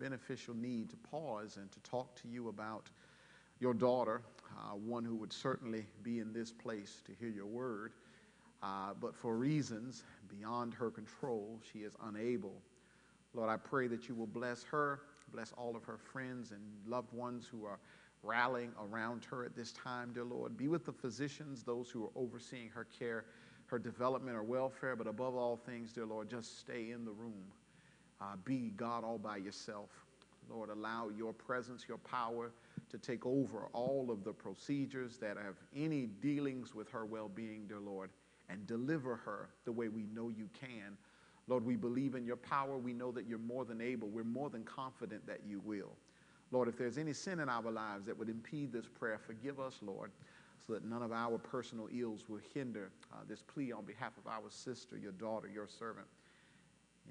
[0.00, 2.88] beneficial need to pause and to talk to you about
[3.60, 4.22] your daughter,
[4.56, 7.92] uh, one who would certainly be in this place to hear your word.
[8.62, 12.54] Uh, but for reasons beyond her control, she is unable.
[13.34, 15.00] Lord, I pray that you will bless her,
[15.32, 17.78] bless all of her friends and loved ones who are
[18.22, 20.56] rallying around her at this time, dear Lord.
[20.56, 23.24] Be with the physicians, those who are overseeing her care,
[23.66, 27.44] her development, or welfare, but above all things, dear Lord, just stay in the room
[28.20, 29.88] uh, be God all by yourself.
[30.48, 32.50] Lord, allow your presence, your power
[32.90, 37.66] to take over all of the procedures that have any dealings with her well being,
[37.68, 38.10] dear Lord,
[38.48, 40.96] and deliver her the way we know you can.
[41.46, 42.76] Lord, we believe in your power.
[42.76, 44.08] We know that you're more than able.
[44.08, 45.92] We're more than confident that you will.
[46.52, 49.78] Lord, if there's any sin in our lives that would impede this prayer, forgive us,
[49.82, 50.10] Lord,
[50.66, 54.26] so that none of our personal ills will hinder uh, this plea on behalf of
[54.26, 56.06] our sister, your daughter, your servant.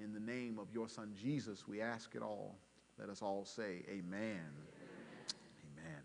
[0.01, 2.55] In the name of your son Jesus, we ask it all.
[2.97, 4.39] Let us all say, Amen.
[5.75, 6.01] Amen.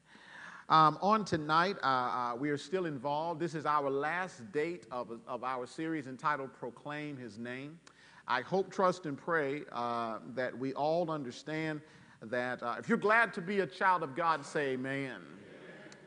[0.69, 3.39] Um, on tonight, uh, uh, we are still involved.
[3.39, 7.79] This is our last date of, of our series entitled Proclaim His Name.
[8.27, 11.81] I hope, trust, and pray uh, that we all understand
[12.23, 15.11] that uh, if you're glad to be a child of God, say amen.
[15.11, 15.21] amen.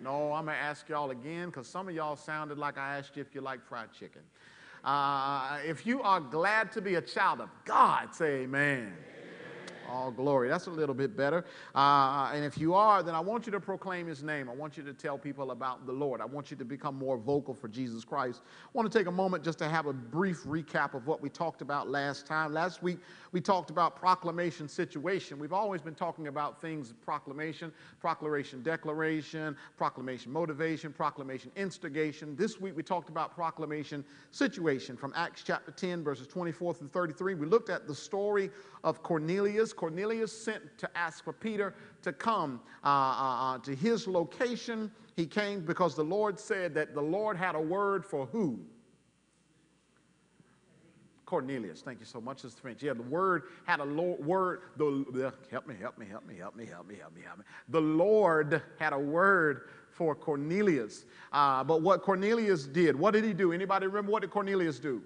[0.01, 3.15] No, I'm going to ask y'all again because some of y'all sounded like I asked
[3.15, 4.23] you if you like fried chicken.
[4.87, 8.93] Uh, if you are glad to be a child of God, say amen.
[9.89, 10.49] All glory.
[10.49, 11.45] That's a little bit better.
[11.73, 14.49] Uh, and if you are, then I want you to proclaim his name.
[14.49, 16.19] I want you to tell people about the Lord.
[16.19, 18.41] I want you to become more vocal for Jesus Christ.
[18.45, 21.29] I want to take a moment just to have a brief recap of what we
[21.29, 22.53] talked about last time.
[22.53, 22.99] Last week,
[23.31, 25.39] we talked about proclamation situation.
[25.39, 27.71] We've always been talking about things proclamation,
[28.01, 32.35] proclamation declaration, proclamation motivation, proclamation instigation.
[32.35, 37.35] This week, we talked about proclamation situation from Acts chapter 10, verses 24 through 33.
[37.35, 38.49] We looked at the story
[38.83, 39.73] of Cornelius.
[39.77, 44.91] Cornelius sent to ask for Peter to come uh, uh, uh, to his location.
[45.15, 48.59] He came because the Lord said that the Lord had a word for who?
[51.25, 51.81] Cornelius.
[51.81, 52.81] Thank you so much, Sister French.
[52.81, 54.61] Yeah, the word had a Lord, word.
[54.77, 57.37] The, the, help me, help me, help me, help me, help me, help me, help
[57.39, 57.43] me.
[57.69, 61.05] The Lord had a word for Cornelius.
[61.33, 63.51] Uh, but what Cornelius did, what did he do?
[63.51, 65.01] Anybody remember what did Cornelius do?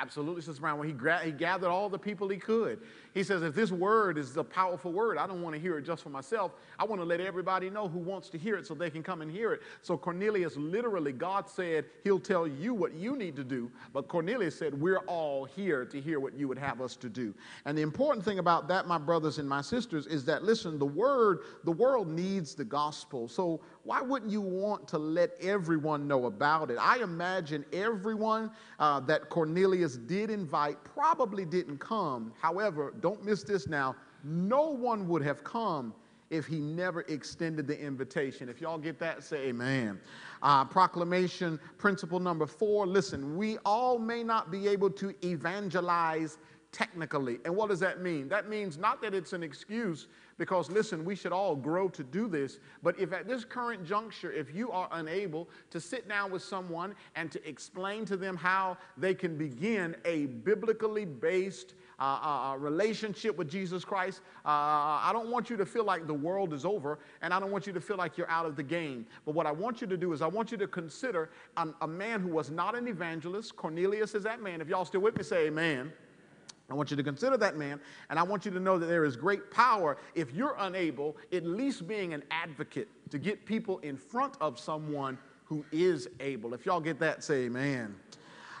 [0.00, 0.78] Absolutely, Sister Brown.
[0.78, 2.80] When he, he gathered all the people he could,
[3.16, 5.86] he says, if this word is a powerful word, I don't want to hear it
[5.86, 6.52] just for myself.
[6.78, 9.22] I want to let everybody know who wants to hear it so they can come
[9.22, 9.62] and hear it.
[9.80, 13.70] So Cornelius, literally, God said he'll tell you what you need to do.
[13.94, 17.32] But Cornelius said, we're all here to hear what you would have us to do.
[17.64, 20.84] And the important thing about that, my brothers and my sisters, is that, listen, the
[20.84, 23.28] word, the world needs the gospel.
[23.28, 26.76] So why wouldn't you want to let everyone know about it?
[26.78, 32.34] I imagine everyone uh, that Cornelius did invite probably didn't come.
[32.38, 33.94] However, don't miss this now.
[34.24, 35.94] No one would have come
[36.28, 38.48] if he never extended the invitation.
[38.48, 40.00] If y'all get that, say amen.
[40.42, 46.38] Uh, proclamation principle number four listen, we all may not be able to evangelize
[46.72, 47.38] technically.
[47.44, 48.28] And what does that mean?
[48.28, 52.26] That means not that it's an excuse, because listen, we should all grow to do
[52.26, 52.58] this.
[52.82, 56.96] But if at this current juncture, if you are unable to sit down with someone
[57.14, 62.56] and to explain to them how they can begin a biblically based uh, uh, uh,
[62.56, 66.64] relationship with Jesus Christ, uh, I don't want you to feel like the world is
[66.64, 69.06] over, and I don't want you to feel like you're out of the game.
[69.24, 71.88] But what I want you to do is, I want you to consider an, a
[71.88, 73.56] man who was not an evangelist.
[73.56, 74.60] Cornelius is that man.
[74.60, 75.92] If y'all still with me, say amen.
[76.68, 77.80] I want you to consider that man,
[78.10, 81.44] and I want you to know that there is great power if you're unable, at
[81.44, 86.54] least being an advocate to get people in front of someone who is able.
[86.54, 87.94] If y'all get that, say amen.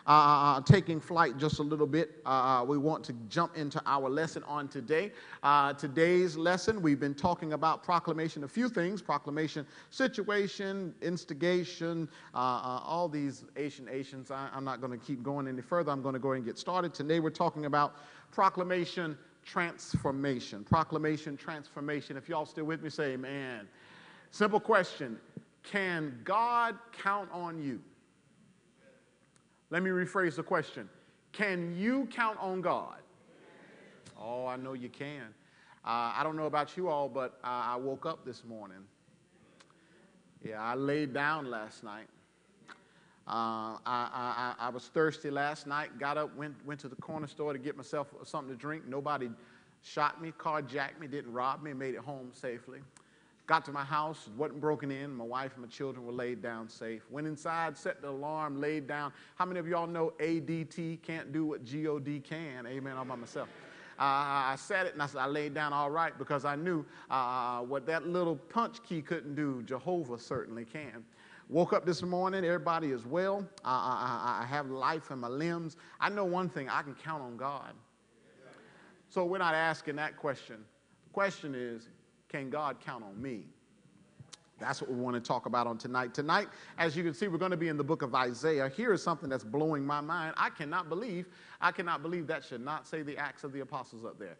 [0.06, 3.56] Uh, uh, uh, taking flight just a little bit, uh, uh, we want to jump
[3.56, 5.10] into our lesson on today.
[5.42, 13.08] Uh, today's lesson, we've been talking about proclamation, a few things proclamation, situation, instigation, all
[13.08, 14.30] these Asian Asians.
[14.30, 15.90] I, I'm not going to keep going any further.
[15.90, 16.94] I'm going to go and get started.
[16.94, 17.96] Today, we're talking about
[18.30, 20.62] proclamation, transformation.
[20.62, 22.16] Proclamation, transformation.
[22.16, 23.66] If y'all still with me, say amen.
[24.30, 25.18] Simple question
[25.64, 27.80] Can God count on you?
[29.70, 30.88] Let me rephrase the question
[31.32, 32.98] Can you count on God?
[34.18, 35.34] Oh, I know you can.
[35.84, 38.78] Uh, I don't know about you all, but uh, I woke up this morning.
[40.42, 42.08] Yeah, I laid down last night.
[43.28, 47.26] Uh, I, I, I, was thirsty last night, got up, went, went to the corner
[47.26, 48.86] store to get myself something to drink.
[48.86, 49.30] Nobody
[49.82, 52.78] shot me, carjacked me, didn't rob me, made it home safely.
[53.46, 55.14] Got to my house, wasn't broken in.
[55.14, 57.02] My wife and my children were laid down safe.
[57.10, 59.12] Went inside, set the alarm, laid down.
[59.36, 62.66] How many of y'all know ADT can't do what GOD can?
[62.66, 62.96] Amen.
[62.96, 63.48] All by myself.
[64.00, 67.60] uh, I said it and I, I, laid down all right because I knew uh,
[67.60, 71.04] what that little punch key couldn't do, Jehovah certainly can.
[71.48, 73.46] Woke up this morning, everybody is well.
[73.64, 75.76] I, I, I have life in my limbs.
[76.00, 77.74] I know one thing I can count on God.
[79.08, 80.56] So we're not asking that question.
[81.04, 81.88] The question is,
[82.36, 83.44] can God count on me?
[84.58, 86.14] That's what we want to talk about on tonight.
[86.14, 86.48] Tonight,
[86.78, 88.70] as you can see, we're going to be in the book of Isaiah.
[88.74, 90.34] Here is something that's blowing my mind.
[90.38, 91.26] I cannot believe,
[91.60, 94.36] I cannot believe that should not say the Acts of the Apostles up there.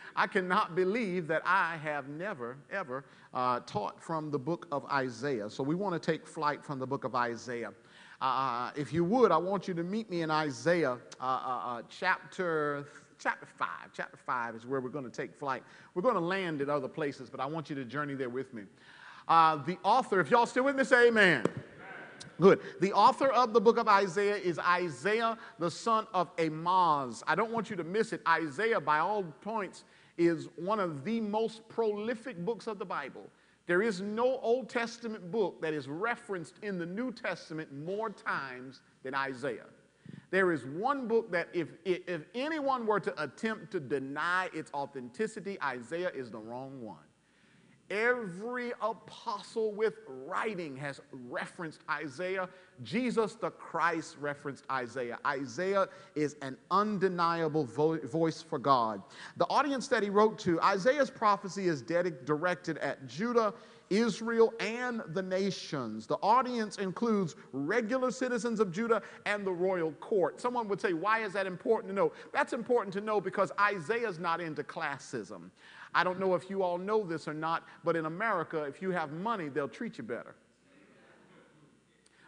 [0.16, 5.48] I cannot believe that I have never, ever uh, taught from the book of Isaiah.
[5.48, 7.72] So we want to take flight from the book of Isaiah.
[8.20, 11.60] Uh, uh if you would, I want you to meet me in Isaiah uh, uh,
[11.66, 12.86] uh chapter
[13.18, 13.68] chapter 5.
[13.92, 15.62] Chapter 5 is where we're going to take flight.
[15.94, 18.52] We're going to land at other places, but I want you to journey there with
[18.54, 18.62] me.
[19.28, 21.44] Uh, the author, if y'all still with me, say amen.
[22.40, 22.60] Good.
[22.80, 27.22] The author of the book of Isaiah is Isaiah, the son of Amoz.
[27.26, 28.20] I don't want you to miss it.
[28.28, 29.84] Isaiah, by all points,
[30.18, 33.22] is one of the most prolific books of the Bible.
[33.66, 38.82] There is no Old Testament book that is referenced in the New Testament more times
[39.02, 39.66] than Isaiah.
[40.36, 45.56] There is one book that, if, if anyone were to attempt to deny its authenticity,
[45.62, 46.98] Isaiah is the wrong one.
[47.88, 52.50] Every apostle with writing has referenced Isaiah.
[52.82, 55.18] Jesus the Christ referenced Isaiah.
[55.26, 59.02] Isaiah is an undeniable vo- voice for God.
[59.38, 63.54] The audience that he wrote to, Isaiah's prophecy is directed at Judah,
[63.90, 66.06] Israel, and the nations.
[66.06, 70.40] The audience includes regular citizens of Judah and the royal court.
[70.40, 72.12] Someone would say, Why is that important to know?
[72.32, 75.50] That's important to know because Isaiah's not into classism.
[75.94, 78.90] I don't know if you all know this or not, but in America, if you
[78.90, 80.34] have money, they'll treat you better.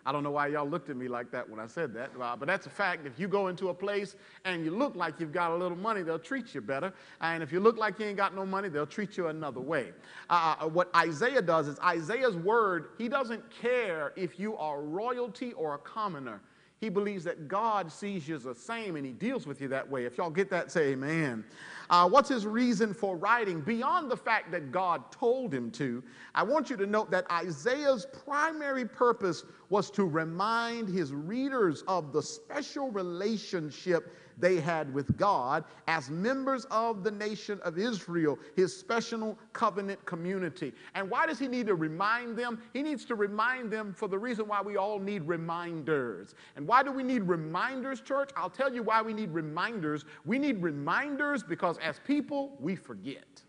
[0.08, 2.34] I don't know why y'all looked at me like that when I said that, uh,
[2.34, 3.06] but that's a fact.
[3.06, 4.16] If you go into a place
[4.46, 6.94] and you look like you've got a little money, they'll treat you better.
[7.20, 9.92] And if you look like you ain't got no money, they'll treat you another way.
[10.30, 15.52] Uh, uh what Isaiah does is Isaiah's word, he doesn't care if you are royalty
[15.52, 16.40] or a commoner.
[16.80, 19.86] He believes that God sees you as the same and he deals with you that
[19.86, 20.06] way.
[20.06, 21.44] If y'all get that, say amen.
[21.90, 23.60] Uh, what's his reason for writing?
[23.60, 26.02] Beyond the fact that God told him to,
[26.34, 32.12] I want you to note that Isaiah's primary purpose was to remind his readers of
[32.12, 38.76] the special relationship they had with God as members of the nation of Israel, his
[38.76, 40.72] special covenant community.
[40.94, 42.60] And why does he need to remind them?
[42.72, 46.34] He needs to remind them for the reason why we all need reminders.
[46.56, 48.30] And why do we need reminders, church?
[48.36, 50.04] I'll tell you why we need reminders.
[50.24, 53.42] We need reminders because as people, we forget.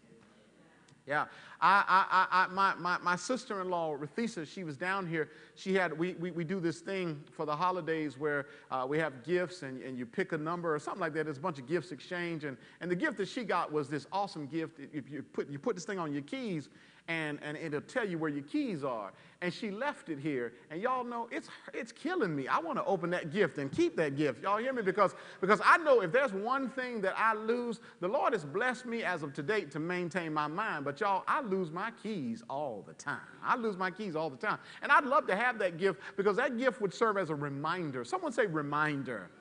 [1.09, 1.25] Yeah.
[1.59, 5.29] I, I, I, my, my, my sister in law, Rathisa, she was down here.
[5.55, 9.23] She had, we, we, we do this thing for the holidays where uh, we have
[9.23, 11.25] gifts and, and you pick a number or something like that.
[11.25, 12.43] There's a bunch of gifts exchange.
[12.43, 14.79] And, and the gift that she got was this awesome gift.
[14.93, 16.69] If you put, you put this thing on your keys
[17.09, 19.11] and, and it'll tell you where your keys are.
[19.41, 20.53] And she left it here.
[20.69, 22.47] And y'all know it's, it's killing me.
[22.47, 24.43] I want to open that gift and keep that gift.
[24.43, 24.83] Y'all hear me?
[24.83, 28.85] Because, because I know if there's one thing that I lose, the Lord has blessed
[28.85, 30.85] me as of today to maintain my mind.
[30.85, 33.17] But y'all, I lose my keys all the time.
[33.43, 34.59] I lose my keys all the time.
[34.83, 38.05] And I'd love to have that gift because that gift would serve as a reminder.
[38.05, 39.31] Someone say reminder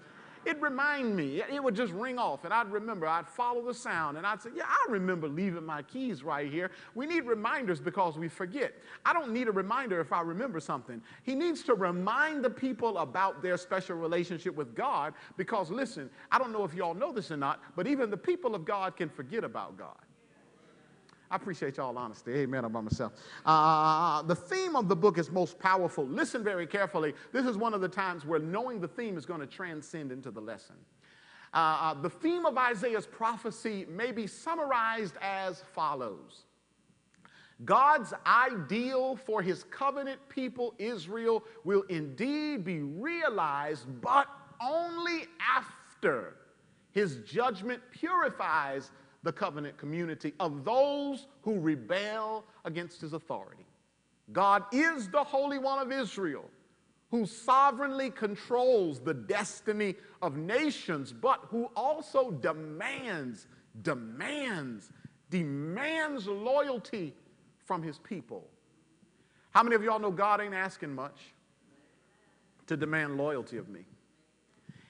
[0.45, 1.43] it'd remind me.
[1.43, 3.07] It would just ring off, and I'd remember.
[3.07, 6.71] I'd follow the sound, and I'd say, Yeah, I remember leaving my keys right here.
[6.95, 8.75] We need reminders because we forget.
[9.05, 11.03] I don't need a reminder if I remember something.
[11.23, 16.39] He needs to remind the people about their special relationship with God because, listen, I
[16.39, 19.09] don't know if y'all know this or not, but even the people of God can
[19.09, 19.97] forget about God.
[21.31, 22.33] I appreciate y'all honesty.
[22.33, 22.65] Amen.
[22.65, 23.13] I'm by myself.
[23.45, 26.07] Uh, the theme of the book is most powerful.
[26.07, 27.13] Listen very carefully.
[27.33, 30.31] This is one of the times where knowing the theme is going to transcend into
[30.31, 30.77] the lesson.
[31.53, 36.45] Uh, uh, the theme of Isaiah's prophecy may be summarized as follows
[37.65, 44.29] God's ideal for his covenant people, Israel, will indeed be realized, but
[44.63, 46.37] only after
[46.93, 53.67] his judgment purifies the covenant community of those who rebel against his authority.
[54.33, 56.45] God is the Holy One of Israel
[57.11, 63.47] who sovereignly controls the destiny of nations, but who also demands,
[63.83, 64.91] demands,
[65.31, 67.15] demands loyalty
[67.65, 68.45] from his people.
[69.53, 71.19] How many of y'all know God ain't asking much
[72.67, 73.81] to demand loyalty of me?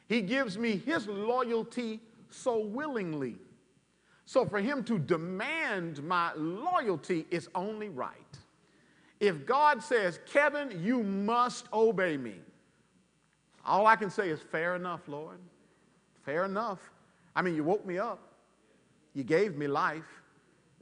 [0.08, 3.36] He gives me his loyalty so willingly.
[4.28, 8.12] So for him to demand my loyalty is only right.
[9.20, 12.34] If God says, Kevin, you must obey me,
[13.64, 15.38] all I can say is, fair enough, Lord.
[16.26, 16.78] Fair enough.
[17.34, 18.18] I mean, you woke me up.
[19.14, 20.22] You gave me life.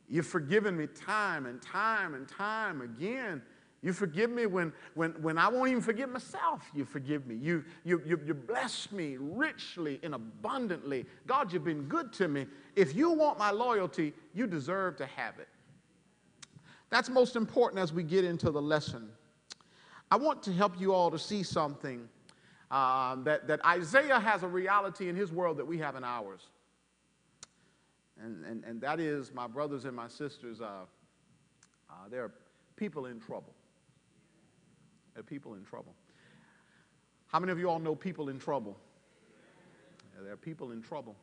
[0.08, 3.42] You've forgiven me time and time and time again.
[3.82, 6.62] You forgive me when, when, when I won't even forgive myself.
[6.74, 7.36] You forgive me.
[7.36, 11.06] You, you, you, you bless me richly and abundantly.
[11.26, 12.46] God, you've been good to me.
[12.74, 15.48] If you want my loyalty, you deserve to have it.
[16.90, 19.08] That's most important as we get into the lesson.
[20.10, 22.08] I want to help you all to see something
[22.70, 26.48] uh, that, that Isaiah has a reality in his world that we have in ours.
[28.22, 30.86] And, and, and that is, my brothers and my sisters, uh,
[31.90, 32.32] uh, there are
[32.76, 33.52] people in trouble.
[35.16, 35.94] There people in trouble.
[37.28, 38.76] How many of you all know people in trouble?
[40.14, 41.16] Yeah, there are people in trouble.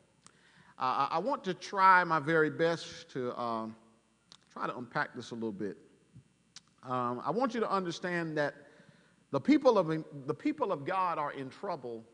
[0.80, 3.76] Uh, I want to try my very best to um,
[4.52, 5.76] try to unpack this a little bit.
[6.82, 8.54] Um, I want you to understand that
[9.30, 9.86] the people, of,
[10.26, 12.04] the people of God are in trouble,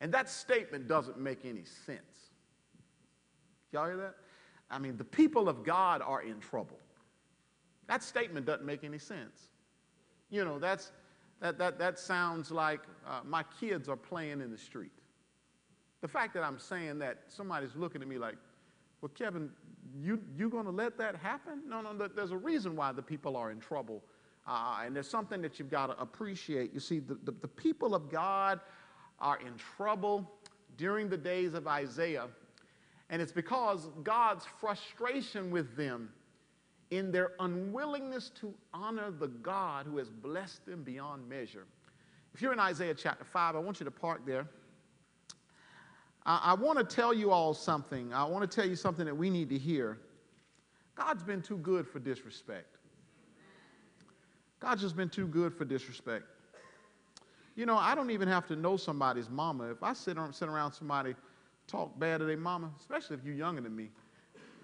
[0.00, 2.30] and that statement doesn't make any sense.
[3.72, 4.14] Y'all hear that?
[4.70, 6.78] I mean, the people of God are in trouble.
[7.88, 9.49] That statement doesn't make any sense.
[10.30, 10.92] You know, that's,
[11.40, 14.92] that, that, that sounds like uh, my kids are playing in the street.
[16.00, 18.36] The fact that I'm saying that, somebody's looking at me like,
[19.00, 19.50] well, Kevin,
[19.98, 21.62] you, you going to let that happen?
[21.66, 24.02] No, no, there's a reason why the people are in trouble.
[24.46, 26.72] Uh, and there's something that you've got to appreciate.
[26.72, 28.60] You see, the, the, the people of God
[29.18, 30.30] are in trouble
[30.76, 32.28] during the days of Isaiah.
[33.10, 36.10] And it's because God's frustration with them
[36.90, 41.66] in their unwillingness to honor the God who has blessed them beyond measure.
[42.34, 44.46] If you're in Isaiah chapter 5, I want you to park there.
[46.26, 48.12] I, I want to tell you all something.
[48.12, 49.98] I want to tell you something that we need to hear.
[50.96, 52.76] God's been too good for disrespect.
[54.58, 56.24] God's just been too good for disrespect.
[57.56, 59.70] You know, I don't even have to know somebody's mama.
[59.70, 61.14] If I sit, sit around somebody,
[61.66, 63.90] talk bad to their mama, especially if you're younger than me,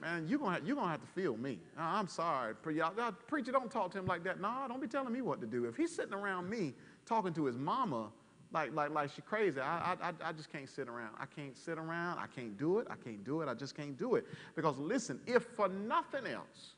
[0.00, 1.58] man, you're going you're gonna have to feel me.
[1.78, 2.54] I'm sorry.
[2.54, 4.40] Preacher, don't talk to him like that.
[4.40, 5.64] No, don't be telling me what to do.
[5.64, 6.74] If he's sitting around me
[7.04, 8.08] talking to his mama,
[8.52, 9.60] like, like, like she's crazy.
[9.60, 11.14] I, I, I just can't sit around.
[11.18, 12.18] I can't sit around.
[12.18, 12.86] I can't do it.
[12.90, 13.48] I can't do it.
[13.48, 14.24] I just can't do it.
[14.54, 16.74] Because listen, if for nothing else,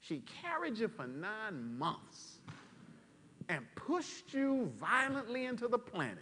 [0.00, 2.38] she carried you for nine months
[3.48, 6.18] and pushed you violently into the planet,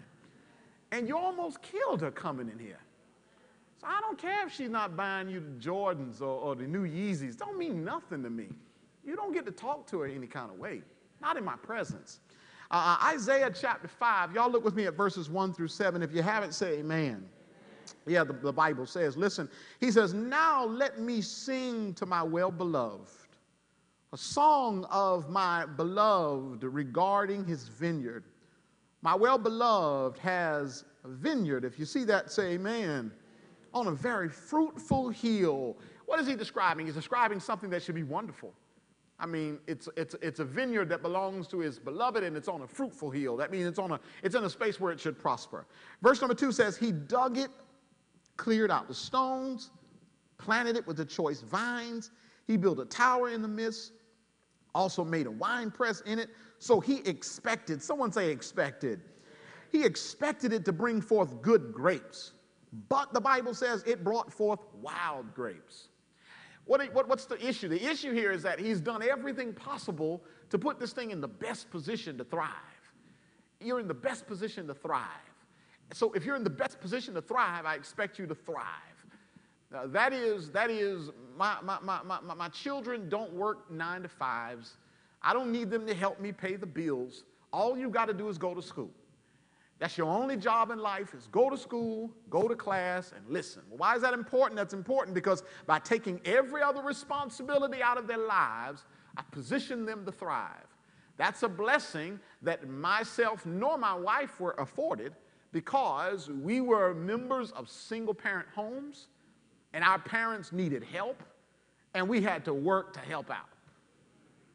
[0.92, 2.78] and you almost killed her coming in here.
[3.86, 7.36] I don't care if she's not buying you the Jordans or, or the new Yeezys.
[7.36, 8.48] Don't mean nothing to me.
[9.04, 10.82] You don't get to talk to her any kind of way,
[11.20, 12.20] not in my presence.
[12.70, 16.02] Uh, uh, Isaiah chapter 5, y'all look with me at verses 1 through 7.
[16.02, 17.28] If you haven't, say amen.
[18.06, 19.48] Yeah, the, the Bible says, listen,
[19.80, 23.26] he says, Now let me sing to my well beloved
[24.12, 28.24] a song of my beloved regarding his vineyard.
[29.02, 31.64] My well beloved has a vineyard.
[31.64, 33.12] If you see that, say amen.
[33.76, 35.76] On a very fruitful hill.
[36.06, 36.86] What is he describing?
[36.86, 38.54] He's describing something that should be wonderful.
[39.20, 42.62] I mean, it's, it's, it's a vineyard that belongs to his beloved and it's on
[42.62, 43.36] a fruitful hill.
[43.36, 45.66] That means it's, on a, it's in a space where it should prosper.
[46.02, 47.50] Verse number two says, He dug it,
[48.38, 49.72] cleared out the stones,
[50.38, 52.12] planted it with the choice vines.
[52.46, 53.92] He built a tower in the midst,
[54.74, 56.30] also made a wine press in it.
[56.60, 59.02] So he expected, someone say expected.
[59.70, 62.32] He expected it to bring forth good grapes.
[62.88, 65.88] But the Bible says it brought forth wild grapes.
[66.64, 67.68] What, what, what's the issue?
[67.68, 71.28] The issue here is that he's done everything possible to put this thing in the
[71.28, 72.50] best position to thrive.
[73.60, 75.06] You're in the best position to thrive.
[75.92, 78.64] So if you're in the best position to thrive, I expect you to thrive.
[79.86, 84.76] That is, that is my, my, my, my, my children don't work nine to fives.
[85.22, 87.24] I don't need them to help me pay the bills.
[87.52, 88.90] All you got to do is go to school.
[89.78, 93.62] That's your only job in life is go to school, go to class, and listen.
[93.68, 94.56] Well, why is that important?
[94.56, 98.84] That's important because by taking every other responsibility out of their lives,
[99.16, 100.66] I position them to thrive.
[101.18, 105.14] That's a blessing that myself nor my wife were afforded
[105.52, 109.08] because we were members of single parent homes
[109.72, 111.22] and our parents needed help
[111.94, 113.48] and we had to work to help out.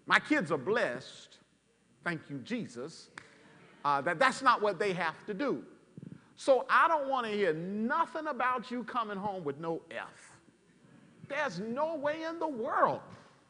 [0.06, 1.38] My kids are blessed,
[2.04, 3.10] thank you, Jesus,
[3.84, 5.64] uh, that that's not what they have to do.
[6.36, 10.38] So I don't want to hear nothing about you coming home with no F.
[11.30, 13.02] There's no way in the world.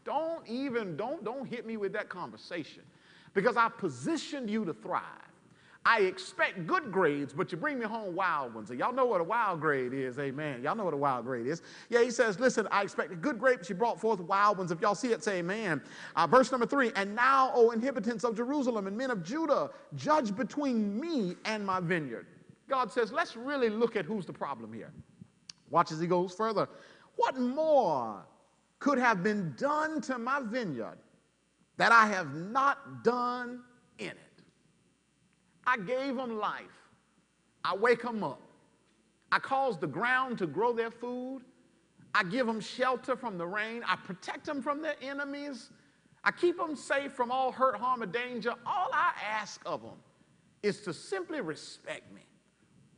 [0.04, 2.84] Don't even, don't, don't hit me with that conversation
[3.34, 5.04] because I positioned you to thrive.
[5.84, 8.70] I expect good grades, but you bring me home wild ones.
[8.70, 10.62] And y'all know what a wild grade is, amen.
[10.62, 11.64] Y'all know what a wild grade is.
[11.90, 14.72] Yeah, he says, listen, I expected good grapes, you brought forth wild ones.
[14.72, 15.82] If y'all see it, say amen.
[16.16, 20.36] Uh, verse number three, and now, O inhabitants of Jerusalem and men of Judah, judge
[20.36, 22.28] between me and my vineyard.
[22.70, 24.92] God says, let's really look at who's the problem here.
[25.72, 26.70] Watch as he goes further.
[27.16, 28.24] What more
[28.78, 30.98] could have been done to my vineyard
[31.78, 33.62] that I have not done
[33.98, 34.18] in it?
[35.72, 36.66] I gave them life.
[37.64, 38.42] I wake them up.
[39.32, 41.44] I cause the ground to grow their food.
[42.14, 43.82] I give them shelter from the rain.
[43.88, 45.70] I protect them from their enemies.
[46.26, 48.54] I keep them safe from all hurt, harm, or danger.
[48.66, 49.96] All I ask of them
[50.62, 52.24] is to simply respect me.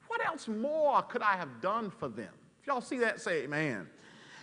[0.07, 2.33] What else more could I have done for them?
[2.59, 3.87] If y'all see that, say amen.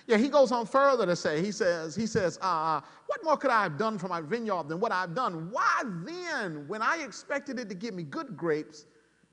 [0.07, 3.51] Yeah, he goes on further to say, he says, he says, uh, what more could
[3.51, 5.51] I have done for my vineyard than what I've done?
[5.51, 8.87] Why then, when I expected it to give me good grapes,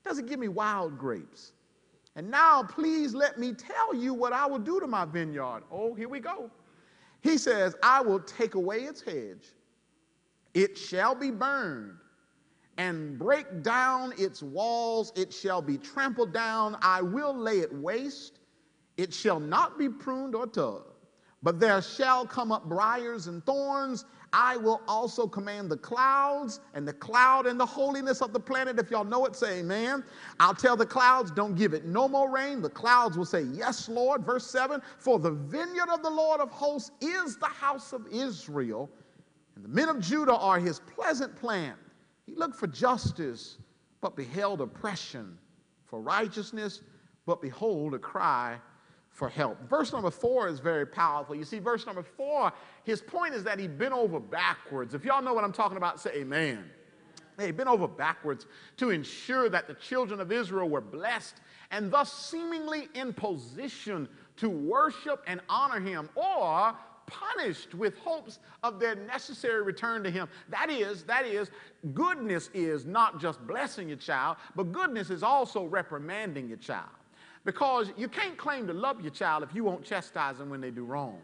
[0.06, 1.54] does it give me wild grapes?
[2.16, 5.64] And now, please let me tell you what I will do to my vineyard.
[5.72, 6.50] Oh, here we go.
[7.22, 9.54] He says, I will take away its hedge,
[10.54, 11.94] it shall be burned,
[12.78, 16.78] and break down its walls, it shall be trampled down.
[16.82, 18.40] I will lay it waste,
[18.98, 20.86] it shall not be pruned or tugged.
[21.44, 24.06] But there shall come up briars and thorns.
[24.34, 28.80] I will also command the clouds and the cloud and the holiness of the planet.
[28.80, 30.04] If y'all know it, say amen.
[30.40, 32.62] I'll tell the clouds, don't give it no more rain.
[32.62, 34.26] The clouds will say, Yes, Lord.
[34.26, 38.90] Verse 7 For the vineyard of the Lord of hosts is the house of Israel,
[39.56, 41.78] and the men of Judah are his pleasant plant.
[42.26, 43.58] He looked for justice,
[44.02, 45.38] but beheld oppression,
[45.86, 46.82] for righteousness,
[47.26, 48.58] but behold a cry
[49.18, 49.60] for help.
[49.68, 51.34] Verse number four is very powerful.
[51.34, 54.94] You see, verse number four, his point is that he bent over backwards.
[54.94, 56.64] If y'all know what I'm talking about, say amen.
[57.40, 58.46] He bent over backwards
[58.78, 64.50] to ensure that the children of Israel were blessed and thus seemingly in position to
[64.50, 66.76] worship and honor him or
[67.08, 70.28] punished with hopes of their necessary return to him.
[70.50, 71.50] That is, that is,
[71.96, 76.86] goodness is not just blessing your child, but goodness is also reprimanding your child.
[77.48, 80.70] Because you can't claim to love your child if you won't chastise them when they
[80.70, 81.18] do wrong.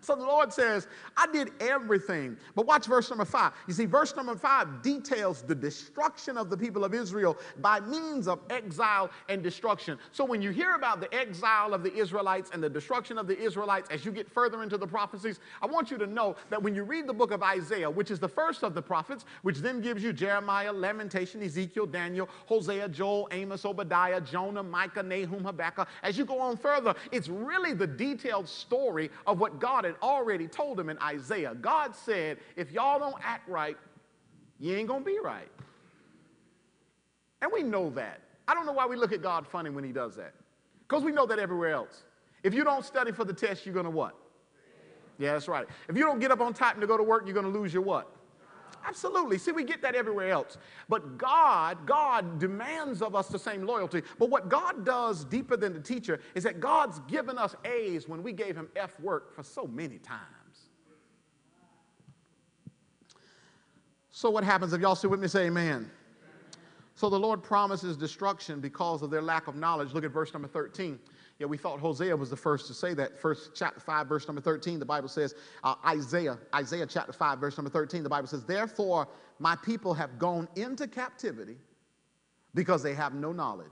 [0.00, 0.86] So the Lord says,
[1.16, 2.36] I did everything.
[2.54, 3.52] But watch verse number five.
[3.66, 8.28] You see, verse number five details the destruction of the people of Israel by means
[8.28, 9.98] of exile and destruction.
[10.12, 13.38] So when you hear about the exile of the Israelites and the destruction of the
[13.38, 16.74] Israelites as you get further into the prophecies, I want you to know that when
[16.74, 19.80] you read the book of Isaiah, which is the first of the prophets, which then
[19.80, 26.16] gives you Jeremiah, Lamentation, Ezekiel, Daniel, Hosea, Joel, Amos, Obadiah, Jonah, Micah, Nahum, Habakkuk, as
[26.16, 30.78] you go on further, it's really the detailed story of what God had already told
[30.78, 31.54] him in Isaiah.
[31.54, 33.76] God said, if y'all don't act right,
[34.60, 35.50] you ain't gonna be right.
[37.42, 38.20] And we know that.
[38.46, 40.34] I don't know why we look at God funny when he does that.
[40.88, 42.04] Because we know that everywhere else.
[42.42, 44.14] If you don't study for the test, you're gonna what?
[45.18, 45.66] Yeah, that's right.
[45.88, 47.82] If you don't get up on time to go to work, you're gonna lose your
[47.82, 48.10] what?
[48.86, 49.38] Absolutely.
[49.38, 50.58] See, we get that everywhere else.
[50.88, 54.02] But God, God demands of us the same loyalty.
[54.18, 58.22] But what God does deeper than the teacher is that God's given us A's when
[58.22, 60.22] we gave him F work for so many times.
[64.10, 65.90] So what happens if y'all sit with me say amen?
[66.94, 69.92] So the Lord promises destruction because of their lack of knowledge.
[69.92, 70.98] Look at verse number 13.
[71.38, 73.16] Yeah, we thought Hosea was the first to say that.
[73.18, 77.56] First chapter 5, verse number 13, the Bible says, uh, Isaiah, Isaiah chapter 5, verse
[77.56, 79.06] number 13, the Bible says, Therefore
[79.38, 81.56] my people have gone into captivity
[82.54, 83.66] because they have no knowledge.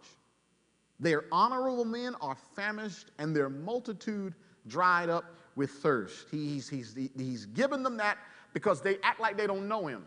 [1.01, 4.35] Their honorable men are famished and their multitude
[4.69, 5.25] dried up
[5.57, 6.29] with thirst.
[6.31, 8.19] He's, he's, he's given them that
[8.55, 10.05] because they act like they don't know him.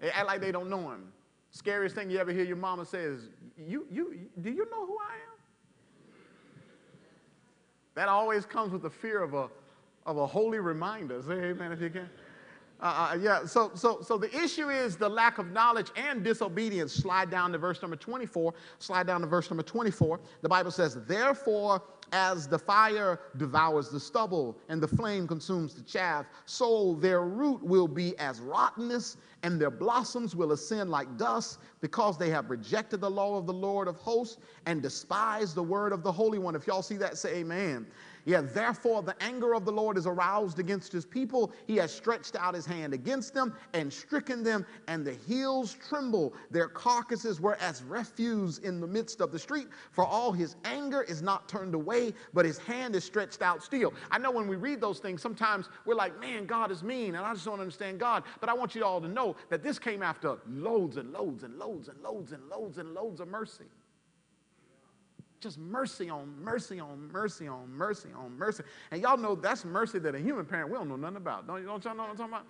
[0.00, 1.12] They act like they don't know him.
[1.50, 4.98] Scariest thing you ever hear your mama say is, you, you, do you know who
[4.98, 5.33] I am?
[7.94, 9.48] That always comes with the fear of a,
[10.06, 11.22] of a holy reminder.
[11.22, 12.08] Say amen if you can.
[12.80, 16.92] Uh, uh, yeah, so, so, so the issue is the lack of knowledge and disobedience.
[16.92, 18.52] Slide down to verse number 24.
[18.78, 20.20] Slide down to verse number 24.
[20.42, 25.82] The Bible says, Therefore, as the fire devours the stubble and the flame consumes the
[25.82, 31.58] chaff, so their root will be as rottenness and their blossoms will ascend like dust
[31.80, 35.92] because they have rejected the law of the Lord of hosts and despised the word
[35.92, 36.54] of the Holy One.
[36.54, 37.86] If y'all see that, say amen.
[38.26, 41.52] Yeah, therefore the anger of the Lord is aroused against his people.
[41.66, 46.32] He has stretched out his hand against them and stricken them, and the hills tremble.
[46.50, 49.68] Their carcasses were as refuse in the midst of the street.
[49.92, 53.92] For all his anger is not turned away, but his hand is stretched out still.
[54.10, 57.26] I know when we read those things, sometimes we're like, man, God is mean, and
[57.26, 58.24] I just don't understand God.
[58.40, 61.58] But I want you all to know that this came after loads and loads and
[61.58, 63.64] loads and loads and loads and loads of mercy
[65.44, 68.64] just mercy on mercy on mercy on mercy on mercy.
[68.90, 71.46] And y'all know that's mercy that a human parent, we don't know nothing about.
[71.46, 72.46] Don't, don't y'all know what I'm talking about?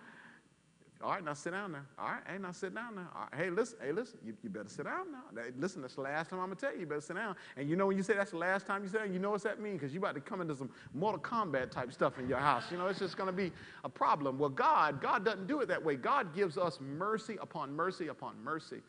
[1.02, 1.82] All right, now sit down now.
[1.98, 3.28] All right, hey, now sit down now.
[3.36, 5.42] Hey, listen, hey, listen, you, you better sit down now.
[5.58, 7.36] Listen, that's the last time I'm gonna tell you, you better sit down.
[7.58, 9.32] And you know when you say that's the last time you sit down, you know
[9.32, 9.74] what's that mean?
[9.74, 12.64] Because you about to come into some Mortal Kombat type stuff in your house.
[12.70, 13.52] You know, it's just gonna be
[13.84, 14.38] a problem.
[14.38, 15.96] Well, God, God doesn't do it that way.
[15.96, 18.80] God gives us mercy upon mercy upon mercy.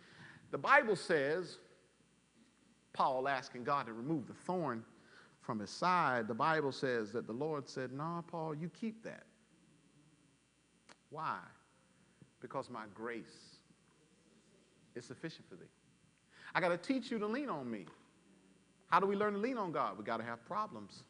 [0.52, 1.58] The Bible says,
[2.96, 4.84] Paul asking God to remove the thorn
[5.42, 9.04] from his side, the Bible says that the Lord said, No, nah, Paul, you keep
[9.04, 9.24] that.
[11.10, 11.38] Why?
[12.42, 13.58] Because my grace
[14.96, 15.70] is sufficient for thee.
[16.54, 17.86] I got to teach you to lean on me.
[18.88, 19.98] How do we learn to lean on God?
[19.98, 21.04] We got to have problems.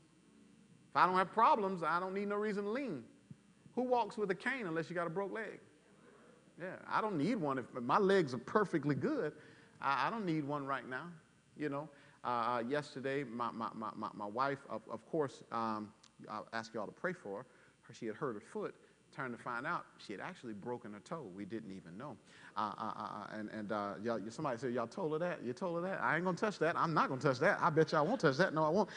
[0.89, 3.03] If I don't have problems, I don't need no reason to lean.
[3.75, 5.59] Who walks with a cane unless you got a broke leg?
[6.59, 7.59] Yeah, I don't need one.
[7.59, 9.33] If my legs are perfectly good,
[9.81, 11.09] I, I don't need one right now.
[11.57, 11.89] You know,
[12.23, 15.91] uh, uh yesterday, my, my, my, my wife, of, of course, um,
[16.29, 17.45] I'll ask you all to pray for her.
[17.93, 18.73] She had hurt her foot,
[19.15, 21.27] turned to find out she had actually broken her toe.
[21.35, 22.17] We didn't even know.
[22.57, 23.69] Uh, uh, uh, uh and and
[24.03, 25.43] y'all, somebody said, Y'all told her that?
[25.43, 26.01] You told her that?
[26.01, 26.75] I ain't to touch that.
[26.75, 27.59] I'm not to touch that.
[27.61, 28.53] I bet y'all won't touch that.
[28.53, 28.89] No, I won't.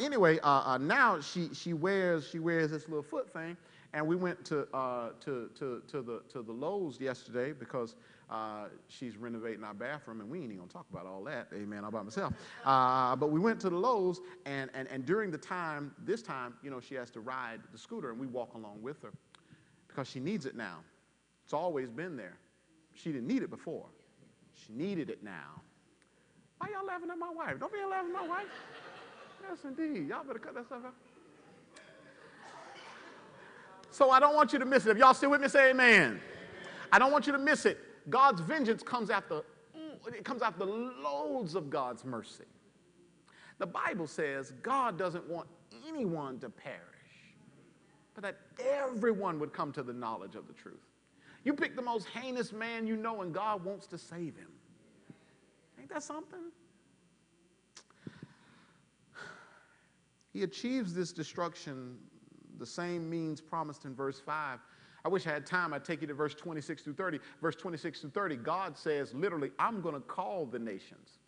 [0.00, 3.56] Anyway, now she, she, wears, she wears this little foot thing.
[3.92, 7.94] And we went to, to, to, to, the, to the Lowe's yesterday because
[8.30, 11.84] uh, she's renovating our bathroom, and we ain't even gonna talk about all that, amen,
[11.84, 12.34] all by myself.
[12.64, 16.54] Uh, but we went to the Lowe's, and, and, and during the time, this time,
[16.62, 19.12] you know, she has to ride the scooter, and we walk along with her
[19.86, 20.78] because she needs it now.
[21.44, 22.36] It's always been there.
[22.94, 23.86] She didn't need it before.
[24.54, 25.62] She needed it now.
[26.58, 27.60] Why y'all laughing at my wife?
[27.60, 28.46] Don't be laughing at my wife.
[29.48, 30.08] Yes, indeed.
[30.08, 30.94] Y'all better cut that stuff out.
[33.90, 34.90] So I don't want you to miss it.
[34.90, 36.20] If y'all still with me, say amen.
[36.90, 37.78] I don't want you to miss it.
[38.08, 39.42] God's vengeance comes after
[40.06, 42.44] it comes after loads of God's mercy.
[43.58, 45.48] The Bible says God doesn't want
[45.88, 46.96] anyone to perish
[48.16, 50.80] but that everyone would come to the knowledge of the truth.
[51.44, 54.50] You pick the most heinous man you know, and God wants to save him.
[55.78, 56.50] Ain't that something?
[60.32, 61.98] He achieves this destruction
[62.58, 64.60] the same means promised in verse 5.
[65.06, 65.72] I wish I had time.
[65.72, 67.20] I'd take you to verse 26 through 30.
[67.40, 71.18] Verse 26 through 30, God says literally, I'm going to call the nations.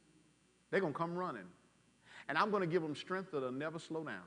[0.72, 1.44] They're going to come running.
[2.28, 4.24] And I'm going to give them strength that'll never slow down.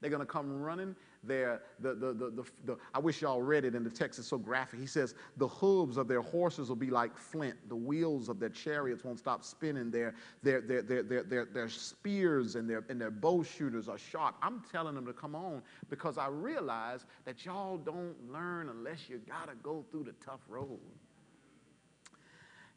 [0.00, 0.96] They're going to come running.
[1.24, 4.38] Their, the, the, the, the, I wish y'all read it in the text, it's so
[4.38, 4.80] graphic.
[4.80, 8.48] He says, The hooves of their horses will be like flint, the wheels of their
[8.48, 13.00] chariots won't stop spinning, their, their, their, their, their, their, their spears and their, and
[13.00, 14.34] their bow shooters are sharp.
[14.42, 19.18] I'm telling them to come on because I realize that y'all don't learn unless you
[19.28, 20.80] got to go through the tough road.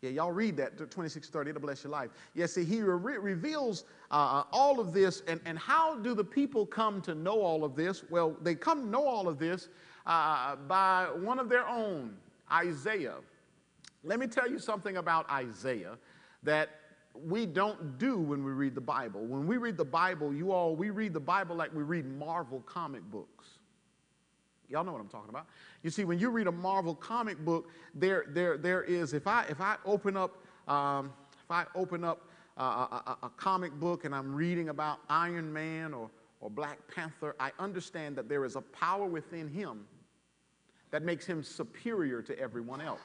[0.02, 2.12] Yeah, y'all read that, 2630, it'll bless your life.
[2.34, 5.24] Yeah, see, he re- reveals uh, uh, all of this.
[5.28, 8.04] And, and how do the people come to know all of this?
[8.10, 9.70] Well, they come to know all of this
[10.06, 12.16] uh, by one of their own,
[12.52, 13.16] Isaiah.
[14.04, 15.98] Let me tell you something about Isaiah
[16.44, 16.70] that
[17.26, 19.22] we don't do when we read the Bible.
[19.22, 22.62] When we read the Bible, you all, we read the Bible like we read Marvel
[22.66, 23.48] comic books.
[24.70, 25.46] Y'all know what I'm talking about.
[25.84, 29.46] You see, when you read a Marvel comic book, there, there, there is, if I,
[29.50, 34.16] if I open up, um, if I open up a, a, a, comic book and
[34.16, 38.62] I'm reading about Iron Man or, or Black Panther, I understand that there is a
[38.62, 39.86] power within him
[40.92, 43.02] that makes him superior to everyone else.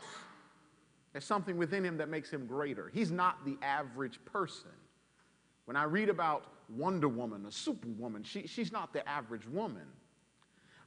[1.12, 2.90] There's something within him that makes him greater.
[2.94, 4.70] He's not the average person.
[5.64, 9.86] When I read about Wonder Woman, a superwoman, she, she's not the average woman.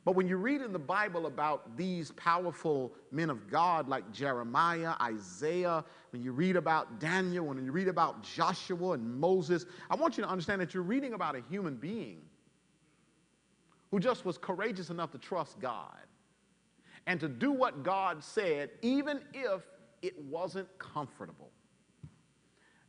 [0.05, 4.95] But when you read in the Bible about these powerful men of God like Jeremiah,
[5.01, 10.17] Isaiah, when you read about Daniel, when you read about Joshua and Moses, I want
[10.17, 12.21] you to understand that you're reading about a human being
[13.91, 15.95] who just was courageous enough to trust God
[17.07, 19.61] and to do what God said, even if
[20.01, 21.49] it wasn't comfortable.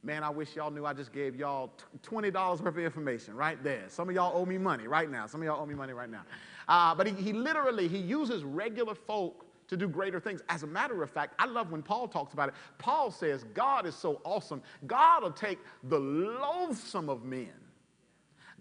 [0.03, 1.73] Man, I wish y'all knew I just gave y'all
[2.03, 3.85] $20 worth of information right there.
[3.89, 5.27] Some of y'all owe me money right now.
[5.27, 6.23] Some of y'all owe me money right now.
[6.69, 10.43] Uh, but he, he literally, he uses regular folk to do greater things.
[10.49, 12.55] As a matter of fact, I love when Paul talks about it.
[12.79, 14.63] Paul says, God is so awesome.
[14.87, 17.53] God will take the loathsome of men.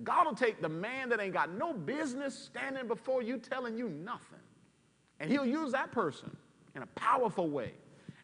[0.03, 3.89] God will take the man that ain't got no business standing before you telling you
[3.89, 4.39] nothing.
[5.19, 6.35] And he'll use that person
[6.75, 7.73] in a powerful way.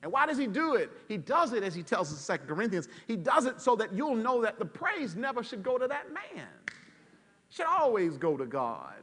[0.01, 0.89] And why does he do it?
[1.07, 3.93] He does it, as he tells us in 2 Corinthians, he does it so that
[3.93, 6.47] you'll know that the praise never should go to that man.
[6.67, 6.73] It
[7.49, 8.93] should always go to God.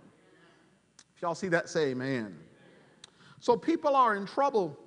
[1.17, 2.37] If y'all see that, say amen.
[3.41, 4.79] So people are in trouble.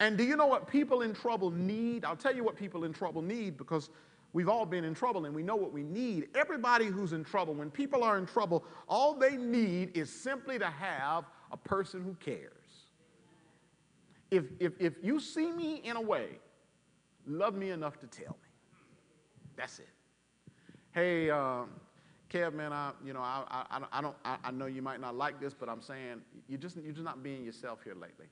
[0.00, 2.04] And do you know what people in trouble need?
[2.04, 3.90] I'll tell you what people in trouble need because
[4.32, 6.28] we've all been in trouble and we know what we need.
[6.34, 10.66] Everybody who's in trouble, when people are in trouble, all they need is simply to
[10.66, 12.52] have a person who cares.
[14.30, 16.38] If, if, if you see me in a way,
[17.26, 18.48] love me enough to tell me.
[19.56, 19.88] That's it.
[20.92, 21.68] Hey, um,
[22.36, 25.16] Kev, man, I, you know, I, I, I don't, I, I know you might not
[25.16, 28.26] like this, but I'm saying you just, you're just not being yourself here lately.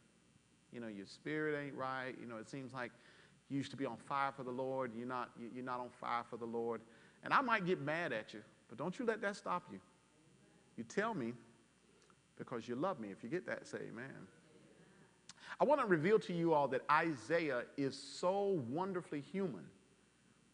[0.72, 2.14] You know, your spirit ain't right.
[2.20, 2.90] You know, it seems like
[3.48, 4.92] you used to be on fire for the Lord.
[4.96, 6.80] You're not, you're not on fire for the Lord.
[7.22, 9.80] And I might get mad at you, but don't you let that stop you.
[10.76, 11.32] You tell me
[12.36, 13.08] because you love me.
[13.10, 14.10] If you get that, say amen.
[15.60, 19.64] I want to reveal to you all that Isaiah is so wonderfully human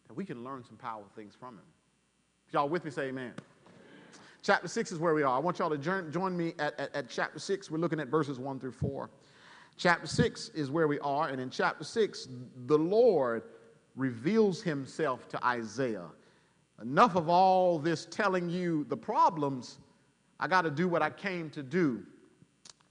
[0.07, 1.65] that we can learn some powerful things from him.
[2.51, 3.31] Y'all with me, say amen.
[4.43, 5.33] Chapter 6 is where we are.
[5.33, 7.71] I want y'all to join me at, at, at chapter 6.
[7.71, 9.09] We're looking at verses 1 through 4.
[9.77, 12.27] Chapter 6 is where we are, and in chapter 6,
[12.65, 13.43] the Lord
[13.95, 16.07] reveals himself to Isaiah.
[16.81, 19.77] Enough of all this telling you the problems.
[20.39, 22.03] I got to do what I came to do.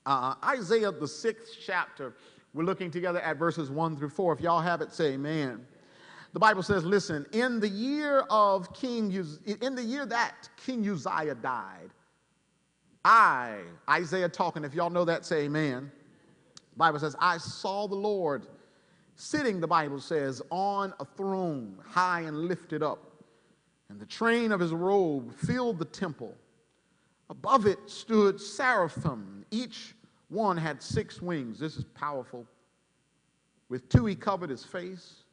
[0.06, 2.14] Uh, Isaiah, the sixth chapter,
[2.54, 4.32] we're looking together at verses 1 through 4.
[4.32, 5.66] If y'all have it, say amen.
[6.32, 10.88] The Bible says, listen, in the year of King, Uz- in the year that King
[10.88, 11.90] Uzziah died,
[13.04, 15.90] I, Isaiah talking, if y'all know that, say amen.
[16.54, 18.46] The Bible says, I saw the Lord
[19.16, 23.10] sitting, the Bible says, on a throne, high and lifted up,
[23.88, 26.36] and the train of his robe filled the temple.
[27.28, 29.44] Above it stood seraphim.
[29.50, 29.94] Each
[30.28, 31.58] one had six wings.
[31.58, 32.46] This is powerful.
[33.68, 35.24] With two, he covered his face.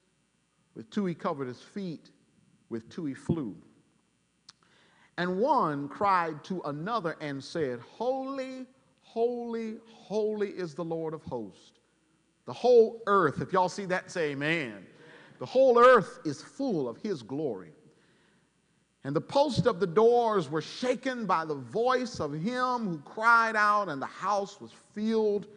[0.78, 2.12] With two, he covered his feet.
[2.70, 3.56] With two, he flew.
[5.18, 8.68] And one cried to another and said, Holy,
[9.02, 11.72] holy, holy is the Lord of hosts.
[12.46, 14.86] The whole earth, if y'all see that, say amen.
[15.40, 17.72] The whole earth is full of his glory.
[19.04, 23.56] And the posts of the doors were shaken by the voice of him who cried
[23.56, 25.48] out, and the house was filled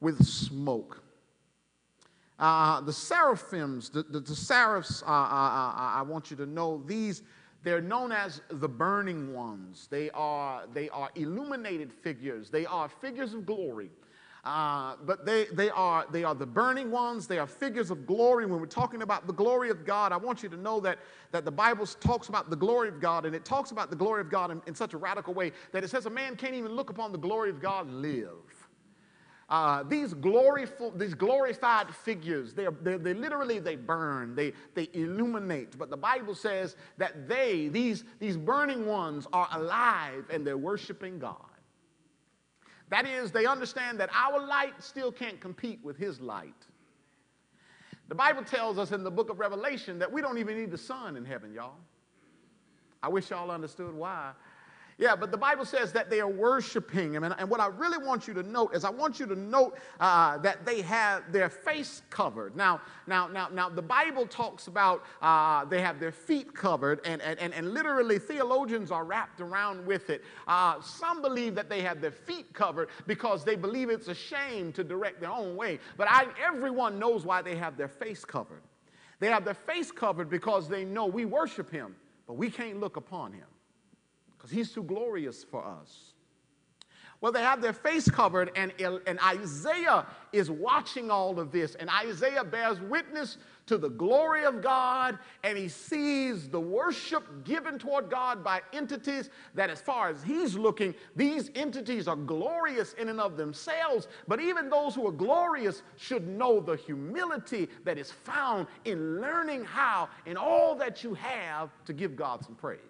[0.00, 1.02] with smoke.
[2.42, 6.44] Uh, the seraphims, the, the, the seraphs, uh, uh, uh, uh I want you to
[6.44, 7.22] know these,
[7.62, 9.86] they're known as the burning ones.
[9.88, 13.90] They are, they are illuminated figures, they are figures of glory.
[14.44, 17.28] Uh, but they, they, are, they are the burning ones.
[17.28, 18.44] They are figures of glory.
[18.44, 20.98] When we're talking about the glory of God, I want you to know that,
[21.30, 24.20] that the Bible talks about the glory of God, and it talks about the glory
[24.20, 26.72] of God in, in such a radical way that it says a man can't even
[26.72, 28.30] look upon the glory of God and live.
[29.52, 34.88] Uh, these, gloriful, these glorified figures, they, are, they, they literally, they burn, they, they
[34.94, 35.76] illuminate.
[35.76, 41.18] But the Bible says that they, these, these burning ones, are alive and they're worshiping
[41.18, 41.36] God.
[42.88, 46.66] That is, they understand that our light still can't compete with his light.
[48.08, 50.78] The Bible tells us in the book of Revelation that we don't even need the
[50.78, 51.76] sun in heaven, y'all.
[53.02, 54.32] I wish y'all understood why.
[55.02, 57.24] Yeah, but the Bible says that they are worshiping him.
[57.24, 59.76] And, and what I really want you to note is I want you to note
[59.98, 62.54] uh, that they have their face covered.
[62.54, 67.20] Now, now, now, now the Bible talks about uh, they have their feet covered, and,
[67.20, 70.22] and, and, and, literally theologians are wrapped around with it.
[70.46, 74.72] Uh, some believe that they have their feet covered because they believe it's a shame
[74.72, 75.80] to direct their own way.
[75.96, 78.62] But I, everyone knows why they have their face covered.
[79.18, 81.96] They have their face covered because they know we worship him,
[82.28, 83.46] but we can't look upon him
[84.42, 86.14] because he's too glorious for us.
[87.20, 91.76] Well, they have their face covered, and, and Isaiah is watching all of this.
[91.76, 97.78] And Isaiah bears witness to the glory of God, and he sees the worship given
[97.78, 103.08] toward God by entities that, as far as he's looking, these entities are glorious in
[103.08, 104.08] and of themselves.
[104.26, 109.66] But even those who are glorious should know the humility that is found in learning
[109.66, 112.80] how, in all that you have, to give God some praise.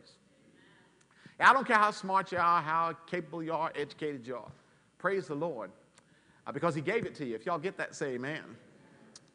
[1.40, 4.50] I don't care how smart you are, how capable you are, educated you are.
[4.98, 5.70] Praise the Lord
[6.46, 7.34] uh, because He gave it to you.
[7.34, 8.42] If y'all get that, say amen.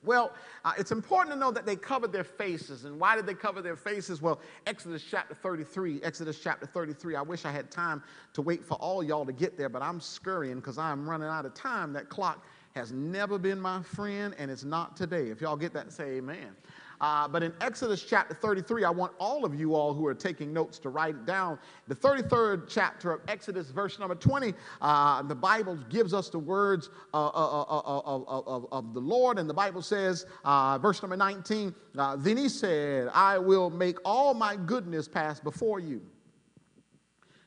[0.04, 0.32] Well,
[0.64, 2.86] uh, it's important to know that they covered their faces.
[2.86, 4.22] And why did they cover their faces?
[4.22, 7.16] Well, Exodus chapter 33, Exodus chapter 33.
[7.16, 10.00] I wish I had time to wait for all y'all to get there, but I'm
[10.00, 11.94] scurrying because I'm running out of time.
[11.94, 15.30] That clock has never been my friend, and it's not today.
[15.30, 16.56] If y'all get that, say amen.
[17.00, 20.52] Uh, but in Exodus chapter 33, I want all of you all who are taking
[20.52, 21.60] notes to write it down.
[21.88, 26.90] The 33rd chapter of Exodus, verse number 20, uh, the Bible gives us the words
[27.14, 29.38] uh, uh, uh, of, of, the Lord.
[29.38, 31.74] And the Bible says, verse number 19,
[32.18, 36.02] Then he said, I will make all my goodness pass before you,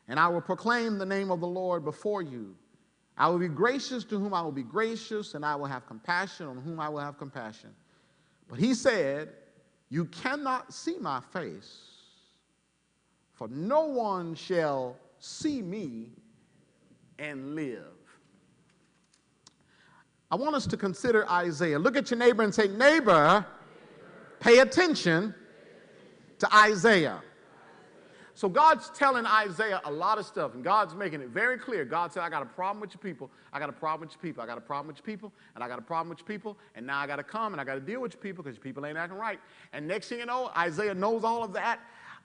[0.07, 2.55] and I will proclaim the name of the Lord before you.
[3.19, 6.47] I will be gracious to whom I will be gracious, and I will have compassion
[6.47, 7.71] on whom I will have compassion.
[8.49, 9.29] But he said,
[9.91, 11.81] You cannot see my face,
[13.35, 16.11] for no one shall see me
[17.19, 17.85] and live.
[20.31, 21.79] I want us to consider Isaiah.
[21.79, 23.45] Look at your neighbor and say, Neighbor,
[24.39, 25.35] pay attention
[26.39, 27.21] to Isaiah.
[28.41, 31.85] So God's telling Isaiah a lot of stuff, and God's making it very clear.
[31.85, 33.31] God said, I got a problem with your people.
[33.53, 34.43] I got a problem with your people.
[34.43, 36.57] I got a problem with your people, and I got a problem with your people,
[36.75, 38.57] and now I got to come and I got to deal with your people because
[38.57, 39.41] your people ain't acting right.
[39.75, 41.81] And next thing you know, Isaiah knows all of that,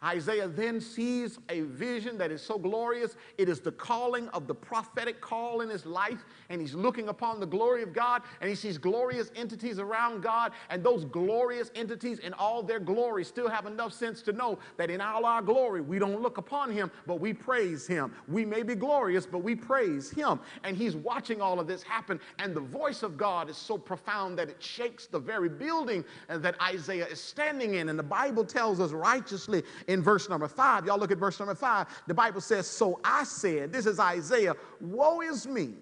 [0.05, 3.15] Isaiah then sees a vision that is so glorious.
[3.39, 7.39] It is the calling of the prophetic call in his life, and he's looking upon
[7.39, 12.19] the glory of God, and he sees glorious entities around God, and those glorious entities
[12.19, 15.81] in all their glory still have enough sense to know that in all our glory,
[15.81, 18.13] we don't look upon him, but we praise him.
[18.27, 20.39] We may be glorious, but we praise him.
[20.63, 24.37] And he's watching all of this happen, and the voice of God is so profound
[24.37, 27.89] that it shakes the very building that Isaiah is standing in.
[27.89, 30.85] And the Bible tells us righteously in verse number five.
[30.85, 31.87] Y'all look at verse number five.
[32.07, 35.73] The Bible says, So I said, This is Isaiah, woe is me,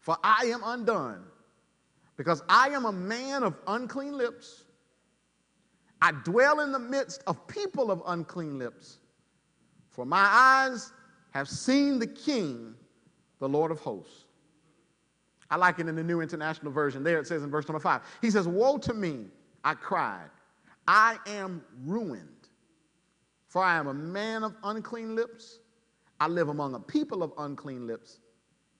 [0.00, 1.24] for I am undone,
[2.16, 4.64] because I am a man of unclean lips.
[6.00, 8.98] I dwell in the midst of people of unclean lips,
[9.90, 10.92] for my eyes
[11.30, 12.74] have seen the King,
[13.40, 14.24] the Lord of hosts.
[15.50, 17.04] I like it in the New International Version.
[17.04, 18.02] There it says in verse number five.
[18.20, 19.26] He says, Woe to me,
[19.62, 20.30] I cried.
[20.86, 22.33] I am ruined.
[23.54, 25.60] For I am a man of unclean lips.
[26.18, 28.18] I live among a people of unclean lips,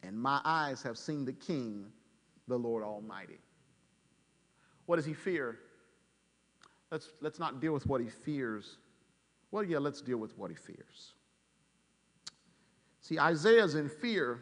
[0.02, 1.86] and my eyes have seen the King,
[2.48, 3.38] the Lord Almighty.
[4.86, 5.60] What does he fear?
[6.90, 8.78] Let's, let's not deal with what he fears.
[9.52, 11.14] Well, yeah, let's deal with what he fears.
[13.00, 14.40] See, Isaiah's in fear,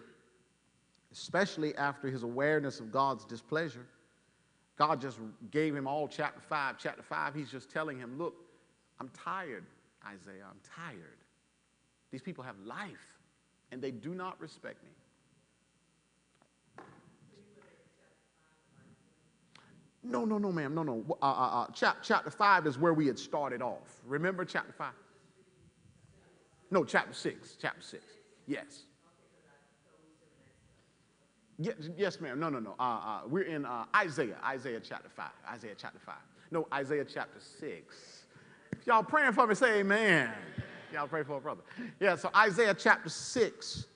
[1.12, 3.85] especially after his awareness of God's displeasure.
[4.79, 5.18] God just
[5.51, 6.77] gave him all chapter 5.
[6.79, 8.37] Chapter 5, he's just telling him, Look,
[8.99, 9.66] I'm tired.
[10.06, 11.18] Isaiah, I'm tired.
[12.10, 13.06] These people have life,
[13.70, 14.90] and they do not respect me.
[20.04, 20.74] No, no, no, ma'am.
[20.74, 21.04] No, no.
[21.22, 24.00] Uh, uh, uh, chap, chapter 5 is where we had started off.
[24.04, 24.92] Remember chapter 5?
[26.72, 27.56] No, chapter 6.
[27.60, 28.04] Chapter 6.
[28.46, 28.84] Yes.
[31.58, 32.40] Yes, yes ma'am.
[32.40, 32.74] No, no, no.
[32.80, 35.30] Uh, uh, we're in uh, Isaiah, Isaiah chapter 5.
[35.52, 36.14] Isaiah chapter 5.
[36.50, 38.21] No, Isaiah chapter 6
[38.87, 40.31] y'all praying for me, say amen.
[40.92, 41.62] Y'all pray for a brother.
[42.01, 43.87] Yeah, so Isaiah chapter 6,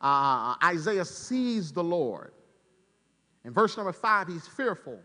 [0.00, 2.32] uh, Isaiah sees the Lord.
[3.44, 4.98] In verse number 5, he's fearful.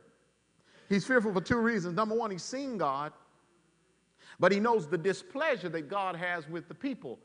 [0.88, 1.96] He's fearful for two reasons.
[1.96, 3.14] Number one, he's seen God,
[4.40, 7.20] but he knows the displeasure that God has with the people.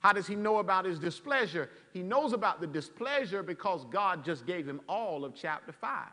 [0.00, 1.70] How does he know about his displeasure?
[1.92, 6.08] He knows about the displeasure because God just gave him all of chapter 5.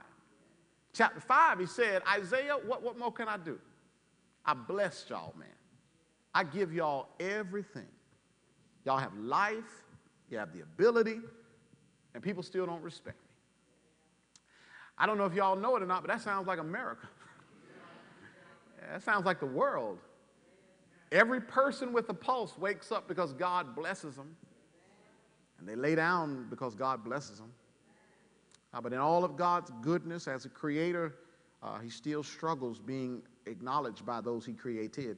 [0.94, 3.60] Chapter 5, he said, Isaiah, what, what more can I do?
[4.50, 5.48] I bless y'all, man.
[6.34, 7.86] I give y'all everything.
[8.84, 9.84] Y'all have life,
[10.32, 11.20] you have the ability,
[12.16, 14.42] and people still don't respect me.
[14.98, 17.08] I don't know if y'all know it or not, but that sounds like America.
[18.82, 20.00] yeah, that sounds like the world.
[21.12, 24.36] Every person with a pulse wakes up because God blesses them,
[25.60, 27.54] and they lay down because God blesses them.
[28.74, 31.18] Uh, but in all of God's goodness as a creator,
[31.62, 35.18] uh, he still struggles being acknowledged by those he created.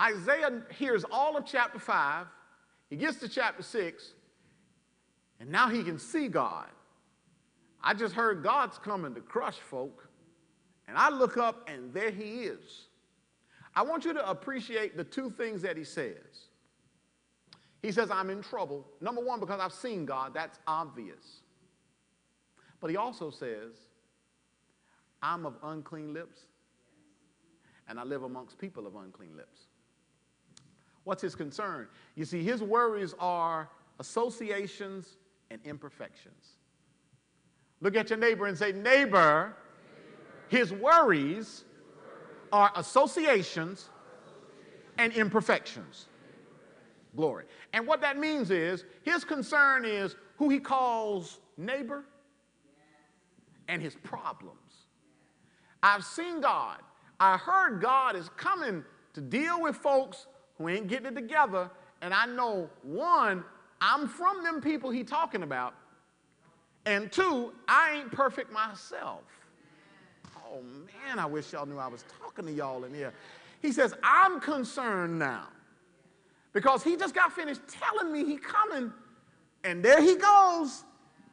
[0.00, 2.26] Isaiah hears all of chapter 5.
[2.90, 4.12] He gets to chapter 6,
[5.40, 6.68] and now he can see God.
[7.82, 10.08] I just heard God's coming to crush folk,
[10.86, 12.88] and I look up, and there he is.
[13.74, 16.48] I want you to appreciate the two things that he says.
[17.82, 18.86] He says, I'm in trouble.
[19.00, 21.40] Number one, because I've seen God, that's obvious.
[22.80, 23.72] But he also says,
[25.22, 26.40] I'm of unclean lips,
[27.88, 29.62] and I live amongst people of unclean lips.
[31.04, 31.88] What's his concern?
[32.16, 35.16] You see, his worries are associations
[35.50, 36.56] and imperfections.
[37.80, 39.54] Look at your neighbor and say, Neighbor,
[40.48, 41.64] his worries
[42.52, 43.90] are associations
[44.98, 46.06] and imperfections.
[47.14, 47.44] Glory.
[47.72, 52.04] And what that means is his concern is who he calls neighbor
[53.68, 54.58] and his problems.
[55.82, 56.78] I've seen God.
[57.18, 58.84] I heard God is coming
[59.14, 60.26] to deal with folks
[60.58, 61.70] who ain't getting it together.
[62.02, 63.44] And I know, one,
[63.80, 65.74] I'm from them people he talking about.
[66.84, 69.22] And two, I ain't perfect myself.
[70.48, 73.12] Oh man, I wish y'all knew I was talking to y'all in here.
[73.60, 75.48] He says, I'm concerned now.
[76.52, 78.92] Because he just got finished telling me he coming.
[79.64, 80.84] And there he goes.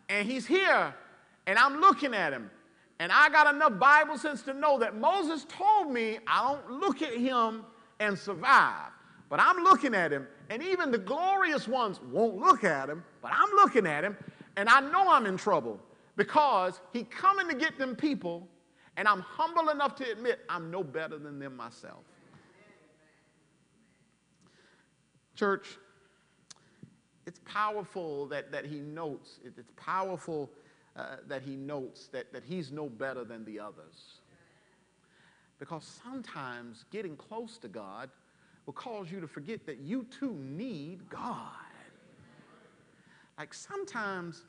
[0.09, 0.93] And he's here.
[1.45, 2.49] And I'm looking at him.
[3.03, 7.01] And I got enough Bible sense to know that Moses told me I don't look
[7.01, 7.65] at him
[7.99, 8.91] and survive.
[9.29, 13.33] But I'm looking at him, and even the glorious ones won't look at him, but
[13.33, 14.15] I'm looking at him,
[14.55, 15.81] and I know I'm in trouble
[16.15, 18.47] because he coming to get them people,
[18.95, 22.05] and I'm humble enough to admit I'm no better than them myself.
[25.35, 25.77] Church,
[27.27, 30.49] it's powerful that, that he notes, it's powerful
[30.95, 34.19] uh, that he notes that, that he's no better than the others.
[35.59, 38.09] Because sometimes getting close to God
[38.65, 41.51] will cause you to forget that you too need God.
[43.37, 44.43] Like sometimes,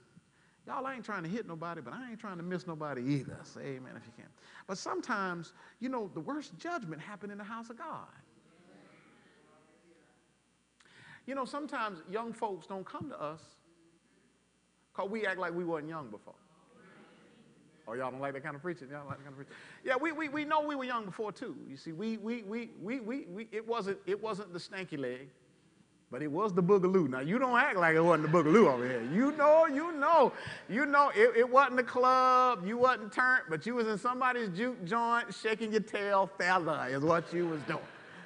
[0.66, 3.38] y'all, I ain't trying to hit nobody, but I ain't trying to miss nobody either.
[3.42, 4.28] Say amen if you can.
[4.66, 8.08] But sometimes, you know, the worst judgment happened in the house of God.
[11.26, 13.40] You know, sometimes young folks don't come to us
[14.94, 16.34] because we act like we weren't young before.
[17.86, 18.88] Oh, y'all don't like that kind of preaching?
[18.90, 19.54] Y'all like that kind of preaching?
[19.84, 21.54] Yeah, we, we, we know we were young before too.
[21.68, 25.28] You see, we, we, we, we, we, we, it, wasn't, it wasn't the stanky leg,
[26.10, 27.10] but it was the boogaloo.
[27.10, 29.02] Now, you don't act like it wasn't the boogaloo over here.
[29.12, 30.32] You know, you know,
[30.70, 34.48] you know, it, it wasn't the club, you wasn't turned, but you was in somebody's
[34.48, 37.80] juke joint shaking your tail feather is what you was doing.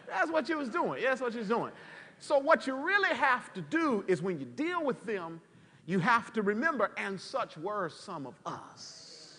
[0.06, 1.02] That's what you was doing.
[1.02, 1.72] Yeah, that's what you was doing.
[2.20, 5.40] So what you really have to do is when you deal with them,
[5.88, 9.38] you have to remember, and such were some of us.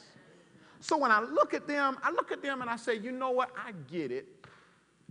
[0.82, 3.32] So when I look at them, I look at them and I say, you know
[3.32, 3.52] what?
[3.56, 4.26] I get it.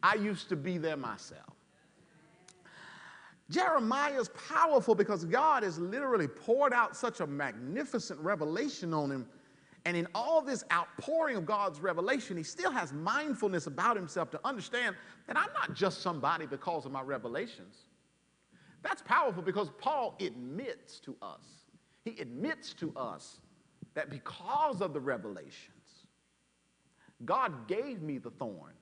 [0.02, 1.54] I used to be there myself.
[3.50, 9.26] Jeremiah is powerful because God has literally poured out such a magnificent revelation on him
[9.88, 14.40] and in all this outpouring of God's revelation, he still has mindfulness about himself to
[14.44, 17.87] understand that I'm not just somebody because of my revelations.
[18.82, 21.44] That's powerful because Paul admits to us,
[22.04, 23.40] he admits to us
[23.94, 25.74] that because of the revelations,
[27.24, 28.74] God gave me the thorn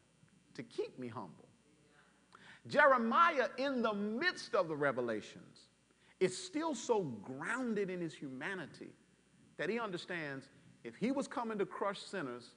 [0.54, 1.48] to keep me humble.
[2.66, 5.68] Jeremiah, in the midst of the revelations,
[6.20, 8.90] is still so grounded in his humanity
[9.56, 10.48] that he understands
[10.84, 12.50] if he was coming to crush sinners,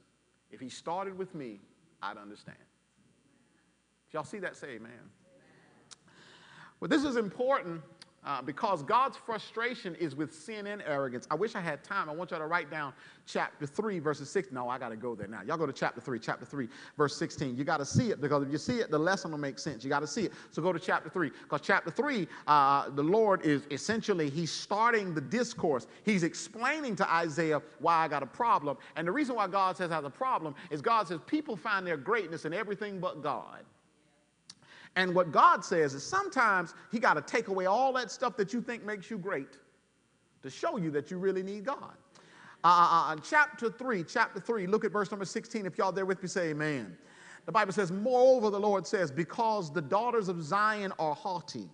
[0.51, 1.59] if he started with me,
[2.01, 2.57] I'd understand.
[4.07, 4.91] If y'all see that, say amen.
[6.79, 7.81] Well, this is important
[8.25, 11.27] uh, because God's frustration is with sin and arrogance.
[11.31, 12.09] I wish I had time.
[12.09, 12.93] I want y'all to write down
[13.25, 14.51] chapter 3, verses 6.
[14.51, 15.41] No, I got to go there now.
[15.41, 16.67] Y'all go to chapter 3, chapter 3,
[16.97, 17.55] verse 16.
[17.55, 19.83] You got to see it because if you see it, the lesson will make sense.
[19.83, 20.33] You got to see it.
[20.51, 25.13] So go to chapter 3 because chapter 3, uh, the Lord is essentially, he's starting
[25.13, 25.87] the discourse.
[26.03, 28.77] He's explaining to Isaiah why I got a problem.
[28.95, 31.87] And the reason why God says I have a problem is God says people find
[31.87, 33.63] their greatness in everything but God.
[34.95, 38.53] And what God says is sometimes He got to take away all that stuff that
[38.53, 39.57] you think makes you great
[40.41, 41.93] to show you that you really need God.
[42.63, 45.65] Uh, uh, uh chapter 3, chapter 3, look at verse number 16.
[45.65, 46.97] If y'all there with me, say amen.
[47.45, 51.69] The Bible says, Moreover, the Lord says, because the daughters of Zion are haughty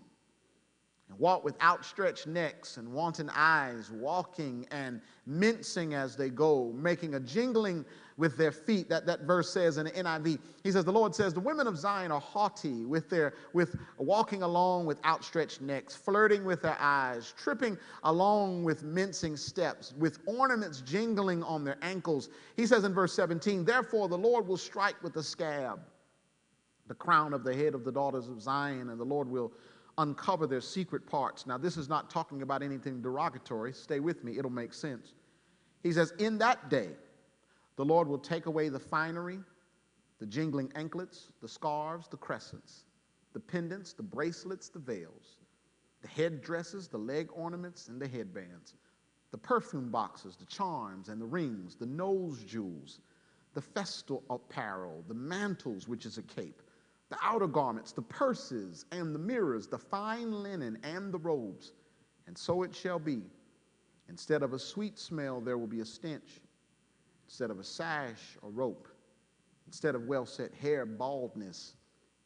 [1.09, 7.15] and walk with outstretched necks and wanton eyes, walking and mincing as they go, making
[7.15, 7.85] a jingling
[8.17, 8.89] with their feet.
[8.89, 11.77] That, that verse says in the NIV, he says, The Lord says, The women of
[11.77, 17.33] Zion are haughty with their with walking along with outstretched necks, flirting with their eyes,
[17.37, 22.29] tripping along with mincing steps, with ornaments jingling on their ankles.
[22.55, 25.79] He says in verse 17, Therefore the Lord will strike with the scab
[26.87, 29.51] the crown of the head of the daughters of Zion, and the Lord will
[29.97, 31.47] uncover their secret parts.
[31.47, 33.73] Now, this is not talking about anything derogatory.
[33.73, 35.13] Stay with me, it'll make sense.
[35.83, 36.89] He says, In that day,
[37.75, 39.39] the Lord will take away the finery,
[40.19, 42.85] the jingling anklets, the scarves, the crescents,
[43.33, 45.37] the pendants, the bracelets, the veils,
[46.01, 48.75] the head dresses, the leg ornaments, and the headbands,
[49.31, 53.01] the perfume boxes, the charms, and the rings, the nose jewels,
[53.53, 56.61] the festal apparel, the mantles, which is a cape
[57.09, 61.73] the outer garments, the purses and the mirrors, the fine linen and the robes.
[62.27, 63.21] And so it shall be.
[64.09, 66.41] Instead of a sweet smell, there will be a stench.
[67.25, 68.87] Instead of a sash, or rope.
[69.67, 71.75] Instead of well set hair, baldness.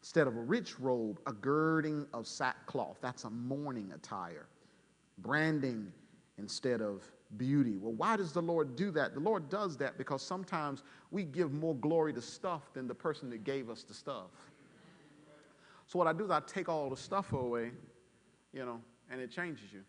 [0.02, 2.98] Instead of a rich robe, a girding of sackcloth.
[3.02, 4.48] That's a mourning attire.
[5.20, 5.92] Branding
[6.38, 7.04] instead of
[7.38, 7.78] beauty.
[7.78, 9.14] Well, why does the Lord do that?
[9.14, 13.30] The Lord does that because sometimes we give more glory to stuff than the person
[13.30, 14.32] that gave us the stuff.
[15.86, 17.72] So what I do is I take all the stuff away,
[18.54, 18.80] you know,
[19.12, 19.82] and it changes you.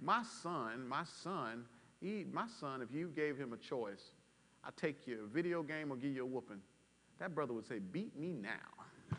[0.00, 1.64] My son, my son,
[2.00, 4.12] he, my son, if you gave him a choice,
[4.64, 6.60] I take you a video game or give you a whooping,
[7.18, 9.18] that brother would say, beat me now.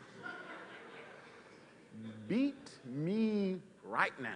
[2.28, 4.30] beat me right now.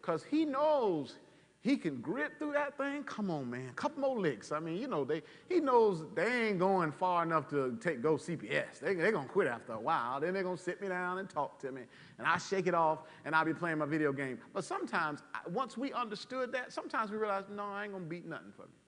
[0.00, 1.16] Because he knows
[1.62, 3.04] he can grit through that thing.
[3.04, 3.68] Come on, man.
[3.70, 4.50] A couple more licks.
[4.50, 8.16] I mean, you know, they he knows they ain't going far enough to take go
[8.16, 8.80] CPS.
[8.80, 10.20] They, they're gonna quit after a while.
[10.20, 11.82] Then they're gonna sit me down and talk to me.
[12.18, 14.38] And I shake it off and I'll be playing my video game.
[14.52, 15.22] But sometimes,
[15.52, 18.81] once we understood that, sometimes we realize, no, I ain't gonna beat nothing for me.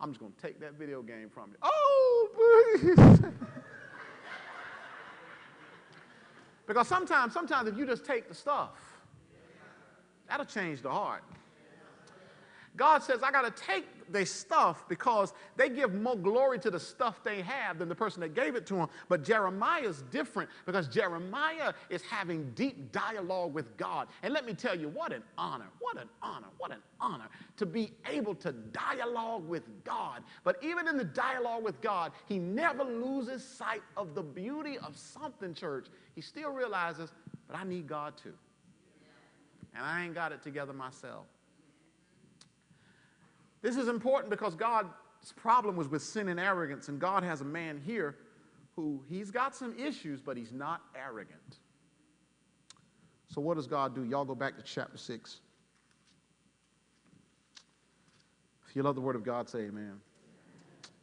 [0.00, 1.56] I'm just gonna take that video game from you.
[1.62, 3.20] Oh, please.
[6.66, 8.70] because sometimes, sometimes if you just take the stuff,
[10.28, 11.22] that'll change the heart.
[12.76, 16.80] God says, I got to take their stuff because they give more glory to the
[16.80, 18.88] stuff they have than the person that gave it to them.
[19.08, 24.08] But Jeremiah is different because Jeremiah is having deep dialogue with God.
[24.22, 27.66] And let me tell you, what an honor, what an honor, what an honor to
[27.66, 30.22] be able to dialogue with God.
[30.44, 34.96] But even in the dialogue with God, he never loses sight of the beauty of
[34.96, 35.86] something, church.
[36.14, 37.12] He still realizes,
[37.46, 38.34] but I need God too.
[39.74, 41.26] And I ain't got it together myself.
[43.66, 44.92] This is important because God's
[45.34, 48.14] problem was with sin and arrogance, and God has a man here
[48.76, 51.58] who he's got some issues, but he's not arrogant.
[53.26, 54.04] So, what does God do?
[54.04, 55.40] Y'all go back to chapter 6.
[58.68, 59.94] If you love the word of God, say amen.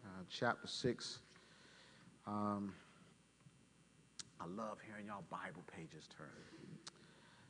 [0.06, 1.20] Uh, chapter 6.
[2.26, 2.74] Um,
[4.40, 6.28] I love hearing y'all Bible pages turn.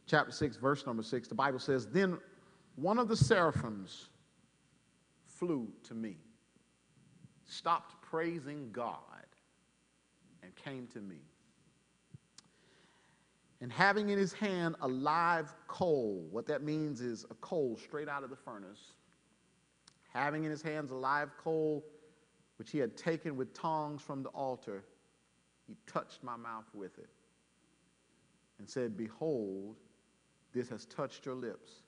[0.07, 2.17] Chapter 6, verse number 6, the Bible says, Then
[2.77, 4.09] one of the seraphims
[5.43, 6.15] flew to me,
[7.45, 8.97] stopped praising God,
[10.41, 11.17] and came to me.
[13.59, 18.07] And having in his hand a live coal, what that means is a coal straight
[18.07, 18.93] out of the furnace,
[20.13, 21.83] having in his hands a live coal
[22.57, 24.85] which he had taken with tongs from the altar,
[25.67, 27.09] he touched my mouth with it
[28.59, 29.75] and said, Behold,
[30.53, 31.81] this has touched your lips.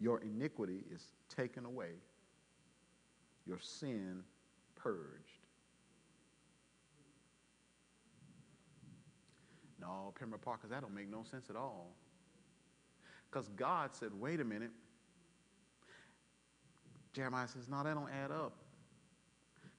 [0.00, 1.90] Your iniquity is taken away
[3.48, 4.22] your sin
[4.76, 5.46] purged.
[9.80, 11.94] No, Pembroke Parker, that don't make no sense at all.
[13.30, 14.70] Because God said, wait a minute.
[17.12, 18.52] Jeremiah says, no, that don't add up.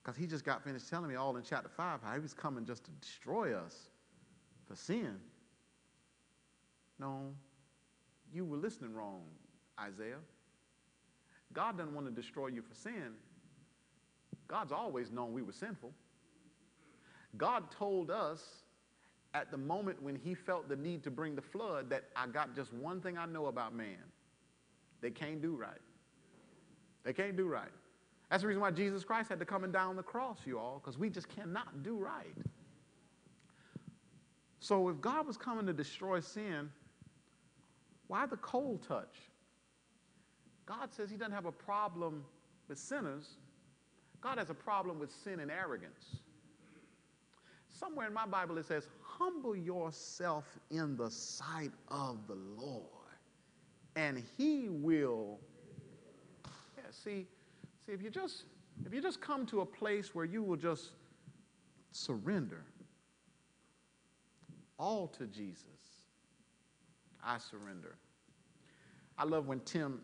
[0.01, 2.65] Because he just got finished telling me all in chapter 5 how he was coming
[2.65, 3.89] just to destroy us
[4.67, 5.17] for sin.
[6.97, 7.33] No,
[8.33, 9.21] you were listening wrong,
[9.79, 10.19] Isaiah.
[11.53, 13.13] God doesn't want to destroy you for sin.
[14.49, 15.93] God's always known we were sinful.
[17.37, 18.43] God told us
[19.33, 22.55] at the moment when he felt the need to bring the flood that I got
[22.55, 24.03] just one thing I know about man.
[25.01, 25.81] They can't do right.
[27.03, 27.69] They can't do right.
[28.29, 30.59] That's the reason why Jesus Christ had to come and die on the cross, you
[30.59, 32.35] all, because we just cannot do right.
[34.59, 36.69] So if God was coming to destroy sin,
[38.07, 39.15] why the cold touch?
[40.65, 42.25] God says he doesn't have a problem
[42.67, 43.37] with sinners.
[44.21, 46.17] God has a problem with sin and arrogance.
[47.67, 52.83] Somewhere in my Bible it says, Humble yourself in the sight of the Lord,
[53.95, 55.39] and he will.
[56.77, 57.27] Yeah, see,
[57.85, 58.43] see, if you just
[58.85, 60.91] if you just come to a place where you will just
[61.91, 62.63] surrender
[64.77, 65.65] all to Jesus,
[67.23, 67.95] I surrender.
[69.17, 69.99] I love when Tim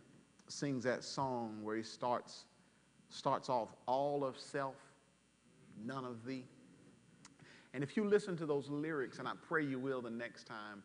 [0.50, 2.46] sings that song where he starts
[3.10, 4.76] starts off all of self,
[5.86, 6.46] none of thee.
[7.74, 10.82] And if you listen to those lyrics, and I pray you will the next time,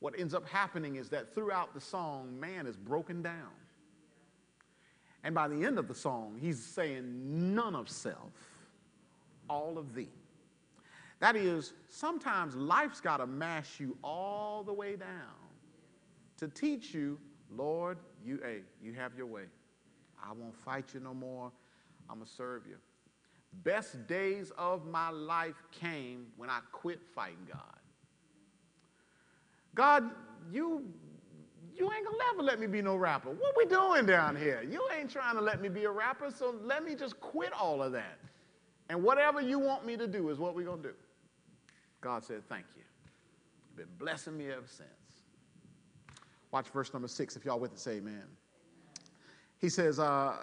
[0.00, 3.50] what ends up happening is that throughout the song, man is broken down.
[5.24, 8.32] And by the end of the song, he's saying, none of self,
[9.48, 10.10] all of thee.
[11.20, 15.08] That is, sometimes life's got to mash you all the way down
[16.36, 17.18] to teach you,
[17.50, 19.44] Lord, you, hey, you have your way.
[20.22, 21.50] I won't fight you no more.
[22.08, 22.76] I'm going to serve you.
[23.64, 27.60] Best days of my life came when I quit fighting God.
[29.74, 30.10] God,
[30.50, 30.84] you,
[31.74, 33.30] you ain't gonna never let me be no rapper.
[33.30, 34.62] What we doing down here?
[34.68, 37.82] You ain't trying to let me be a rapper, so let me just quit all
[37.82, 38.18] of that.
[38.88, 40.94] And whatever you want me to do is what we're gonna do.
[42.00, 42.82] God said, Thank you.
[43.68, 44.88] You've been blessing me ever since.
[46.50, 48.22] Watch verse number six if y'all with it, say amen.
[49.58, 50.36] He says, uh,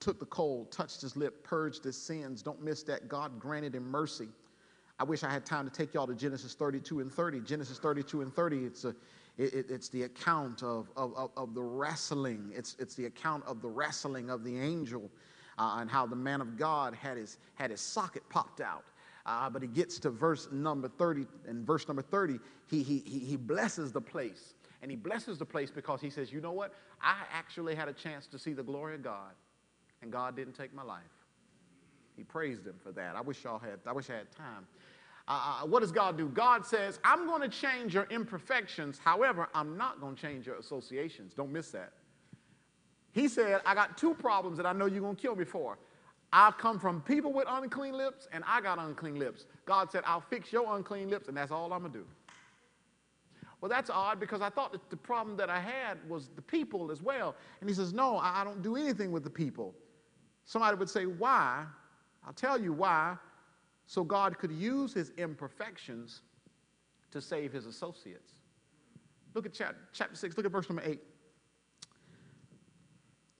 [0.00, 2.42] took the coal, touched his lip, purged his sins.
[2.42, 3.08] Don't miss that.
[3.08, 4.28] God granted him mercy.
[4.98, 7.40] I wish I had time to take y'all to Genesis 32 and 30.
[7.40, 8.94] Genesis 32 and 30, it's, a,
[9.38, 12.52] it, it's the account of, of, of, the wrestling.
[12.54, 15.10] It's, it's the account of the wrestling of the angel
[15.58, 18.84] uh, and how the man of God had his, had his socket popped out.
[19.26, 22.38] Uh, but he gets to verse number 30, and verse number 30,
[22.70, 24.54] he, he, he blesses the place
[24.84, 26.74] And he blesses the place because he says, You know what?
[27.00, 29.32] I actually had a chance to see the glory of God,
[30.02, 31.00] and God didn't take my life.
[32.18, 33.16] He praised him for that.
[33.16, 34.66] I wish y'all had, I wish I had time.
[35.26, 36.28] Uh, uh what does God do?
[36.28, 38.98] God says, I'm going to change your imperfections.
[39.02, 41.32] However, I'm not going to change your associations.
[41.32, 41.94] Don't miss that.
[43.12, 45.78] He said, I got two problems that I know you're going to kill me for.
[46.30, 49.46] I've come from people with unclean lips, and I got unclean lips.
[49.64, 52.04] God said, I'll fix your unclean lips, and that's all I'm going to do.
[53.64, 56.90] Well, that's odd because I thought that the problem that I had was the people
[56.90, 57.34] as well.
[57.62, 59.74] And he says, No, I don't do anything with the people.
[60.44, 61.64] Somebody would say, Why?
[62.26, 63.16] I'll tell you why.
[63.86, 66.20] So God could use his imperfections
[67.10, 68.34] to save his associates.
[69.32, 71.00] Look at chapter, chapter 6, look at verse number 8.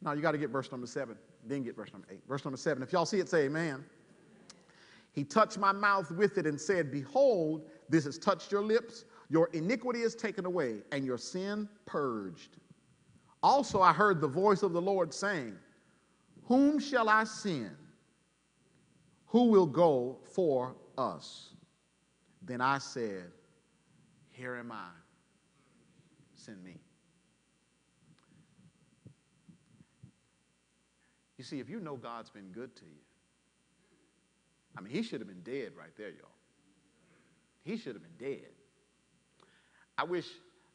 [0.01, 2.23] Now you got to get verse number 7, then get verse number 8.
[2.27, 2.83] Verse number 7.
[2.83, 3.85] If y'all see it, say amen.
[5.13, 9.05] He touched my mouth with it and said, Behold, this has touched your lips.
[9.29, 12.57] Your iniquity is taken away, and your sin purged.
[13.43, 15.55] Also, I heard the voice of the Lord saying,
[16.45, 17.77] Whom shall I send?
[19.27, 21.51] Who will go for us?
[22.43, 23.25] Then I said,
[24.31, 24.91] Here am I.
[26.35, 26.79] Send me.
[31.39, 33.01] You see, if you know God's been good to you,
[34.77, 36.29] I mean, he should have been dead right there, y'all.
[37.65, 38.51] He should have been dead.
[39.97, 40.27] I wish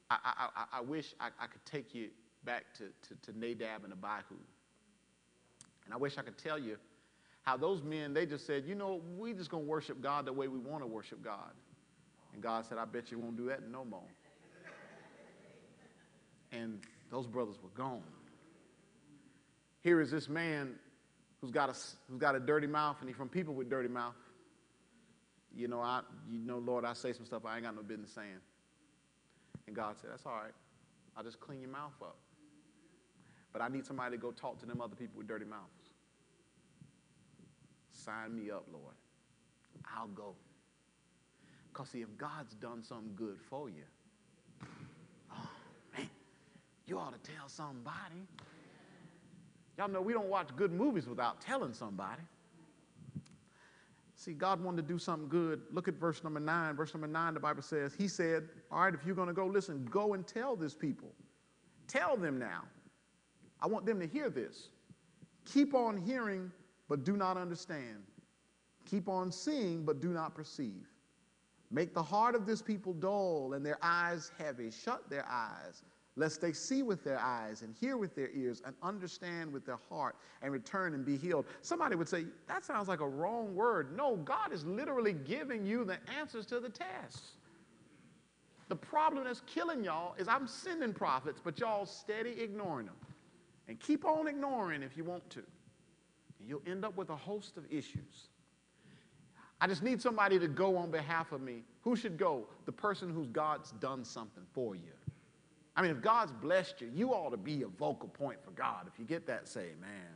[0.10, 2.10] I, I, I wish I, I, could take you
[2.44, 4.36] back to, to, to Nadab and Abihu.
[5.86, 6.78] And I wish I could tell you
[7.44, 10.34] how those men, they just said, you know, we just going to worship God the
[10.34, 11.52] way we want to worship God.
[12.34, 14.02] And God said, I bet you won't do that no more.
[16.52, 16.80] And
[17.12, 18.02] those brothers were gone.
[19.82, 20.76] Here is this man
[21.40, 21.76] who's got a,
[22.10, 24.16] who's got a dirty mouth, and he's from people with dirty mouth.
[25.56, 28.12] You know, I, you know, Lord, I say some stuff I ain't got no business
[28.12, 28.40] saying.
[29.70, 30.52] And God said, That's all right.
[31.16, 32.18] I'll just clean your mouth up.
[33.54, 35.92] But I need somebody to go talk to them other people with dirty mouths.
[37.92, 38.96] Sign me up, Lord.
[39.96, 40.34] I'll go.
[41.72, 43.84] Because, see, if God's done something good for you,
[45.32, 45.50] oh,
[45.96, 46.10] man,
[46.88, 48.26] you ought to tell somebody.
[49.78, 52.24] Y'all know we don't watch good movies without telling somebody.
[54.20, 55.62] See, God wanted to do something good.
[55.72, 56.76] Look at verse number nine.
[56.76, 59.46] Verse number nine, the Bible says, He said, All right, if you're going to go,
[59.46, 61.14] listen, go and tell this people.
[61.88, 62.64] Tell them now.
[63.62, 64.70] I want them to hear this.
[65.46, 66.52] Keep on hearing
[66.90, 68.04] but do not understand.
[68.90, 70.88] Keep on seeing, but do not perceive.
[71.72, 74.72] Make the heart of this people dull and their eyes heavy.
[74.72, 75.84] Shut their eyes,
[76.20, 79.80] lest they see with their eyes and hear with their ears and understand with their
[79.90, 81.46] heart and return and be healed.
[81.62, 83.96] Somebody would say, that sounds like a wrong word.
[83.96, 87.32] No, God is literally giving you the answers to the tests.
[88.68, 92.96] The problem that's killing y'all is I'm sending prophets, but y'all steady ignoring them.
[93.68, 95.44] And keep on ignoring if you want to
[96.50, 98.30] you'll end up with a host of issues.
[99.62, 101.64] I just need somebody to go on behalf of me.
[101.82, 102.48] Who should go?
[102.66, 104.92] The person who's God's done something for you.
[105.80, 108.86] I mean, if God's blessed you, you ought to be a vocal point for God.
[108.86, 110.12] If you get that, say amen.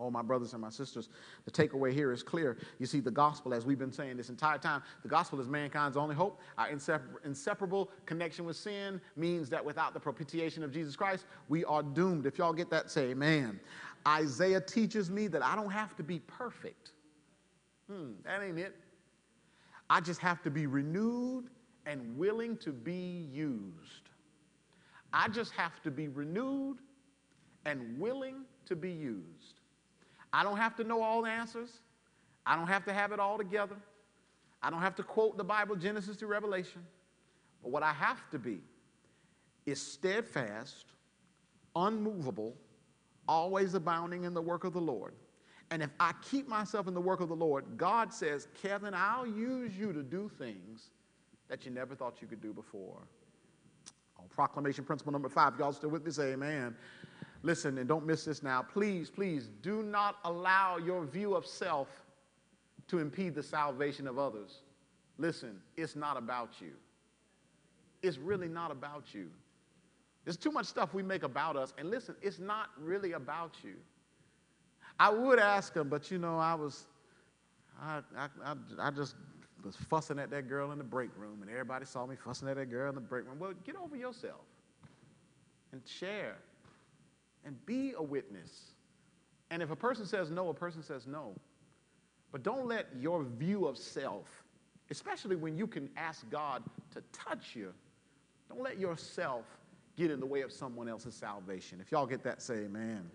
[0.00, 1.10] Oh, my brothers and my sisters,
[1.44, 2.56] the takeaway here is clear.
[2.80, 5.96] You see, the gospel, as we've been saying this entire time, the gospel is mankind's
[5.96, 6.40] only hope.
[6.56, 6.70] Our
[7.24, 12.26] inseparable connection with sin means that without the propitiation of Jesus Christ, we are doomed.
[12.26, 13.60] If y'all get that, say amen.
[14.08, 16.90] Isaiah teaches me that I don't have to be perfect.
[17.88, 18.74] Hmm, that ain't it.
[19.88, 21.44] I just have to be renewed
[21.86, 24.07] and willing to be used.
[25.12, 26.78] I just have to be renewed
[27.64, 29.60] and willing to be used.
[30.32, 31.70] I don't have to know all the answers.
[32.46, 33.76] I don't have to have it all together.
[34.62, 36.84] I don't have to quote the Bible, Genesis to Revelation.
[37.62, 38.60] But what I have to be
[39.66, 40.86] is steadfast,
[41.76, 42.56] unmovable,
[43.26, 45.12] always abounding in the work of the Lord.
[45.70, 49.26] And if I keep myself in the work of the Lord, God says, Kevin, I'll
[49.26, 50.90] use you to do things
[51.48, 53.02] that you never thought you could do before.
[54.38, 55.58] Proclamation principle number five.
[55.58, 56.12] Y'all still with me?
[56.12, 56.76] Say amen.
[57.42, 58.62] Listen, and don't miss this now.
[58.62, 61.88] Please, please do not allow your view of self
[62.86, 64.60] to impede the salvation of others.
[65.18, 66.70] Listen, it's not about you.
[68.00, 69.28] It's really not about you.
[70.24, 71.74] There's too much stuff we make about us.
[71.76, 73.74] And listen, it's not really about you.
[75.00, 76.86] I would ask him, but you know, I was,
[77.82, 79.16] I, I, I, I just
[79.68, 82.56] was fussing at that girl in the break room, and everybody saw me fussing at
[82.56, 83.38] that girl in the break room.
[83.38, 84.40] Well, get over yourself
[85.72, 86.36] and share
[87.44, 88.72] and be a witness.
[89.50, 91.34] And if a person says no, a person says no.
[92.32, 94.26] But don't let your view of self,
[94.90, 96.62] especially when you can ask God
[96.94, 97.72] to touch you,
[98.48, 99.44] Don't let yourself
[99.98, 101.78] get in the way of someone else's salvation.
[101.82, 103.10] If y'all get that, say amen.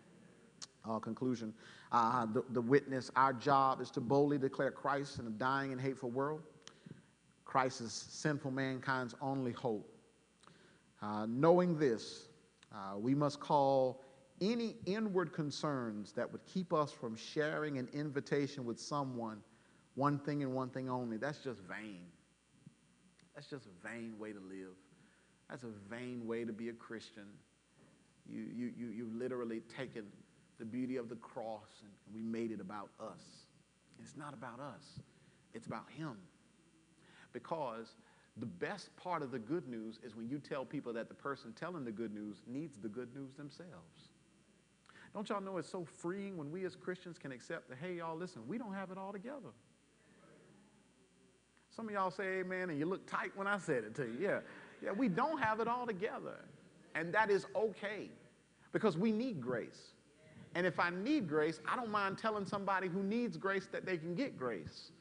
[0.88, 1.54] Uh, conclusion
[1.94, 5.80] uh, the, the witness, our job is to boldly declare Christ in a dying and
[5.80, 6.42] hateful world.
[7.46, 9.88] Christ is sinful mankind's only hope.
[11.02, 12.30] Uh, knowing this,
[12.74, 14.02] uh, we must call
[14.42, 19.38] any inward concerns that would keep us from sharing an invitation with someone,
[19.96, 21.18] one thing and one thing only.
[21.18, 22.02] That's just vain.
[23.36, 24.76] That's just a vain way to live.
[25.50, 27.28] That's a vain way to be a Christian.
[28.28, 30.06] You, you, you, you've literally taken
[30.64, 33.20] the beauty of the cross and we made it about us.
[33.99, 35.01] It's not about us,
[35.53, 36.16] it's about Him.
[37.34, 37.95] Because
[38.38, 41.51] the best part of the good news is when you tell people that the person
[41.59, 44.11] telling the good news needs the good news themselves.
[45.14, 48.18] Don't y'all know it's so freeing when we as Christians can accept that, hey, y'all,
[48.18, 49.51] listen, we don't have it all together.
[51.76, 54.18] Some of y'all say amen, and you look tight when I said it to you.
[54.18, 54.39] Yeah,
[54.82, 56.38] yeah, we don't have it all together.
[56.95, 58.09] And that is okay
[58.72, 59.93] because we need grace.
[60.56, 63.97] And if I need grace, I don't mind telling somebody who needs grace that they
[63.97, 64.91] can get grace.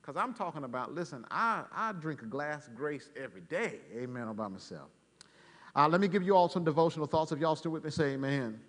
[0.00, 3.80] Because I'm talking about, listen, I, I drink a glass of grace every day.
[3.96, 4.88] Amen, all by myself.
[5.74, 7.32] Uh, let me give you all some devotional thoughts.
[7.32, 8.60] If y'all still with me, say amen.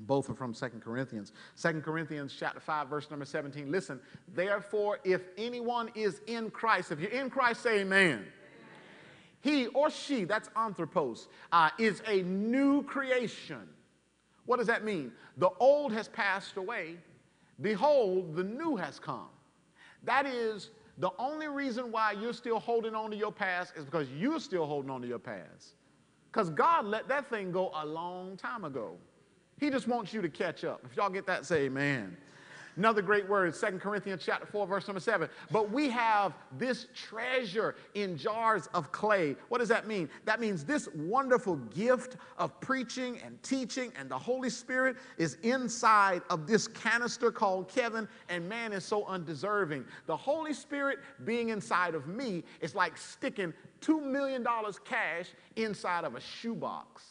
[0.00, 1.32] Both are from Second Corinthians.
[1.54, 3.70] Second Corinthians chapter 5, verse number 17.
[3.70, 4.00] Listen,
[4.34, 8.10] therefore, if anyone is in Christ, if you're in Christ, say amen.
[8.10, 8.26] amen.
[9.40, 13.68] He or she, that's anthropos, uh, is a new creation.
[14.46, 15.12] What does that mean?
[15.36, 16.96] The old has passed away.
[17.60, 19.28] Behold, the new has come.
[20.04, 24.08] That is the only reason why you're still holding on to your past is because
[24.10, 25.74] you're still holding on to your past.
[26.30, 28.96] Because God let that thing go a long time ago.
[29.58, 30.80] He just wants you to catch up.
[30.90, 32.16] If y'all get that, say amen.
[32.76, 35.28] Another great word, Second Corinthians chapter 4, verse number 7.
[35.50, 39.36] But we have this treasure in jars of clay.
[39.48, 40.08] What does that mean?
[40.24, 46.22] That means this wonderful gift of preaching and teaching and the Holy Spirit is inside
[46.30, 49.84] of this canister called Kevin, and man is so undeserving.
[50.06, 53.52] The Holy Spirit being inside of me is like sticking
[53.82, 54.46] $2 million
[54.84, 57.04] cash inside of a shoebox.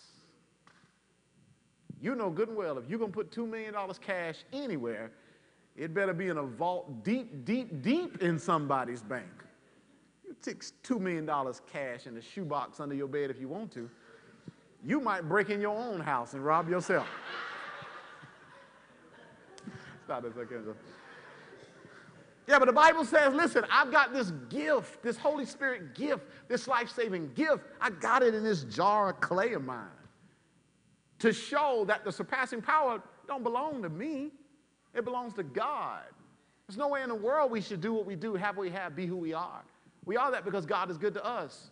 [2.02, 5.12] You know good and well if you're going to put $2 million cash anywhere,
[5.82, 9.26] it better be in a vault deep, deep, deep in somebody's bank.
[10.24, 11.28] You take $2 million
[11.74, 13.90] cash in a shoebox under your bed if you want to.
[14.86, 17.08] You might break in your own house and rob yourself.
[20.06, 20.76] Stop it, second.
[22.48, 26.68] Yeah, but the Bible says, listen, I've got this gift, this Holy Spirit gift, this
[26.68, 27.64] life saving gift.
[27.80, 29.88] I got it in this jar of clay of mine
[31.18, 34.30] to show that the surpassing power don't belong to me.
[34.94, 36.04] It belongs to God.
[36.68, 38.72] There's no way in the world we should do what we do, have what we
[38.72, 39.64] have, be who we are.
[40.06, 41.70] We are that because God is good to us.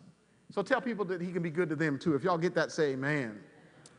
[0.50, 2.14] So tell people that He can be good to them too.
[2.14, 3.38] If y'all get that, say amen.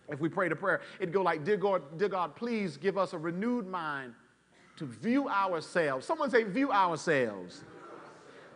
[0.10, 3.14] If we pray the prayer, it'd go like, Dear God, dear God, please give us
[3.14, 4.14] a renewed mind
[4.82, 6.08] to view ourselves.
[6.08, 7.64] Someone say, view ourselves.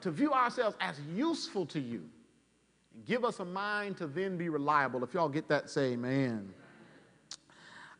[0.02, 2.02] To view ourselves as useful to you.
[2.96, 5.04] And give us a mind to then be reliable.
[5.04, 6.52] If y'all get that, say amen.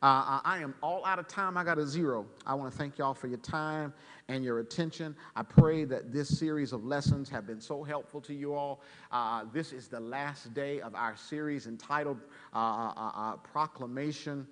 [0.02, 1.56] Uh, I am all out of time.
[1.56, 2.26] I got a zero.
[2.46, 3.94] I want to thank y'all for your time
[4.28, 5.16] and your attention.
[5.34, 8.82] I pray that this series of lessons have been so helpful to you all.
[9.10, 12.20] Uh, this is the last day of our series entitled
[12.54, 14.46] uh, uh, uh, uh Proclamation,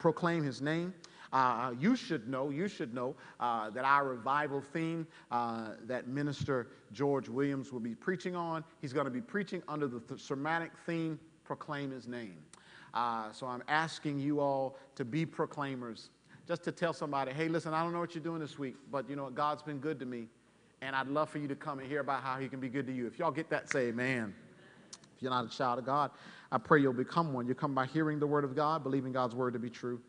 [0.00, 0.92] Proclaim His Name.
[1.34, 6.68] Uh, you should know, you should know uh, that our revival theme uh, that Minister
[6.92, 10.70] George Williams will be preaching on, he's going to be preaching under the th- sermonic
[10.86, 12.36] theme, Proclaim His Name.
[12.94, 16.10] Uh, so I'm asking you all to be proclaimers,
[16.46, 19.10] just to tell somebody, hey, listen, I don't know what you're doing this week, but
[19.10, 19.34] you know what?
[19.34, 20.28] God's been good to me.
[20.80, 22.86] And I'd love for you to come and hear about how he can be good
[22.86, 23.06] to you.
[23.06, 24.34] If y'all get that, say amen.
[25.16, 26.10] If you're not a child of God,
[26.52, 27.48] I pray you'll become one.
[27.48, 30.00] You come by hearing the word of God, believing God's word to be true.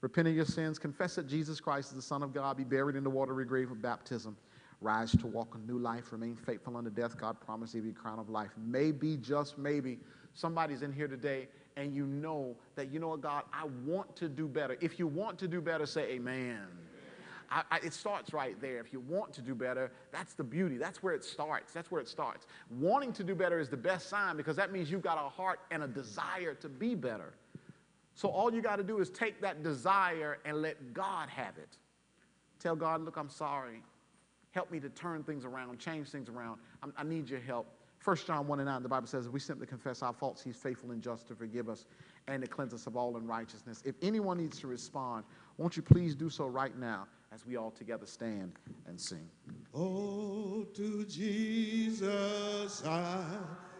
[0.00, 2.96] Repent of your sins, confess that Jesus Christ is the Son of God, be buried
[2.96, 4.36] in the watery grave of baptism,
[4.82, 7.16] rise to walk a new life, remain faithful unto death.
[7.16, 8.50] God promised you a crown of life.
[8.58, 9.98] Maybe, just maybe,
[10.34, 14.28] somebody's in here today and you know that, you know what, God, I want to
[14.28, 14.76] do better.
[14.80, 16.60] If you want to do better, say amen.
[17.50, 18.80] I, I, it starts right there.
[18.80, 20.76] If you want to do better, that's the beauty.
[20.76, 21.72] That's where it starts.
[21.72, 22.46] That's where it starts.
[22.70, 25.60] Wanting to do better is the best sign because that means you've got a heart
[25.70, 27.34] and a desire to be better.
[28.14, 31.78] So all you got to do is take that desire and let God have it.
[32.60, 33.82] Tell God, look, I'm sorry.
[34.52, 36.60] Help me to turn things around, change things around.
[36.82, 37.66] I'm, I need your help.
[38.04, 40.56] 1 John 1 and 9, the Bible says, if we simply confess our faults, he's
[40.56, 41.86] faithful and just to forgive us
[42.28, 43.82] and to cleanse us of all unrighteousness.
[43.86, 45.24] If anyone needs to respond,
[45.56, 48.52] won't you please do so right now as we all together stand
[48.86, 49.26] and sing?
[49.74, 53.24] Oh, to Jesus I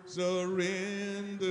[0.06, 1.44] surrender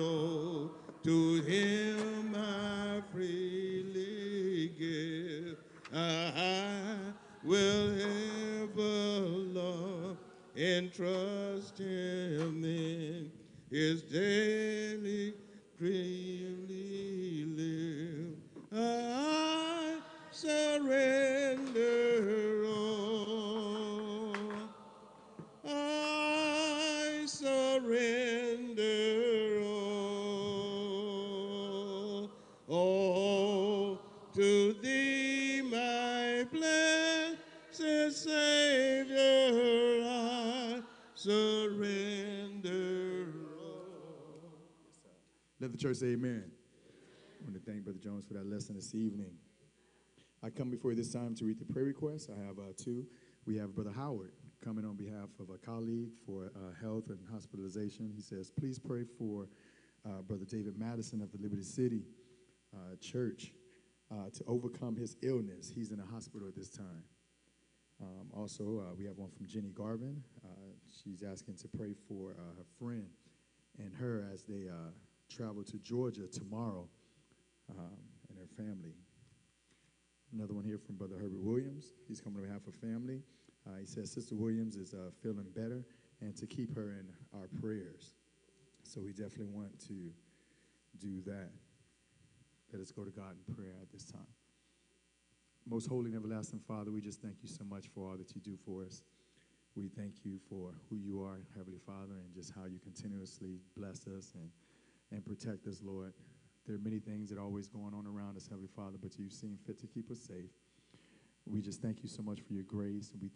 [0.00, 0.70] all.
[1.02, 5.56] To him I freely give.
[5.92, 6.96] I
[7.42, 8.67] will
[10.78, 13.32] and trust him in
[13.68, 15.34] his daily
[15.76, 18.36] freely live.
[18.72, 19.98] I
[20.30, 21.37] surrender
[45.68, 46.44] Let the church say amen.
[46.48, 49.32] I want to thank Brother Jones for that lesson this evening.
[50.42, 52.30] I come before you this time to read the prayer requests.
[52.34, 53.04] I have uh, two.
[53.44, 54.32] We have Brother Howard
[54.64, 58.10] coming on behalf of a colleague for uh, health and hospitalization.
[58.16, 59.50] He says, please pray for
[60.06, 62.00] uh, Brother David Madison of the Liberty City
[62.74, 63.52] uh, Church
[64.10, 65.70] uh, to overcome his illness.
[65.74, 67.04] He's in a hospital at this time.
[68.00, 70.22] Um, also, uh, we have one from Jenny Garvin.
[71.04, 73.10] She's asking to pray for her friend
[73.78, 74.68] and her as they
[75.28, 76.88] travel to Georgia tomorrow
[77.70, 77.98] um,
[78.28, 78.94] and her family.
[80.32, 81.92] Another one here from Brother Herbert Williams.
[82.06, 83.22] He's coming on behalf of family.
[83.66, 85.84] Uh, he says Sister Williams is uh, feeling better
[86.20, 87.06] and to keep her in
[87.38, 88.14] our prayers.
[88.82, 90.12] So we definitely want to
[90.98, 91.50] do that.
[92.72, 94.26] Let us go to God in prayer at this time.
[95.66, 98.40] Most holy and everlasting Father, we just thank you so much for all that you
[98.40, 99.02] do for us.
[99.76, 104.06] We thank you for who you are, Heavenly Father, and just how you continuously bless
[104.06, 104.50] us and,
[105.12, 106.12] and protect us, Lord.
[106.66, 109.32] There are many things that are always going on around us, Heavenly Father, but you've
[109.32, 110.50] seen fit to keep us safe.
[111.46, 113.12] We just thank you so much for your grace.
[113.20, 113.30] We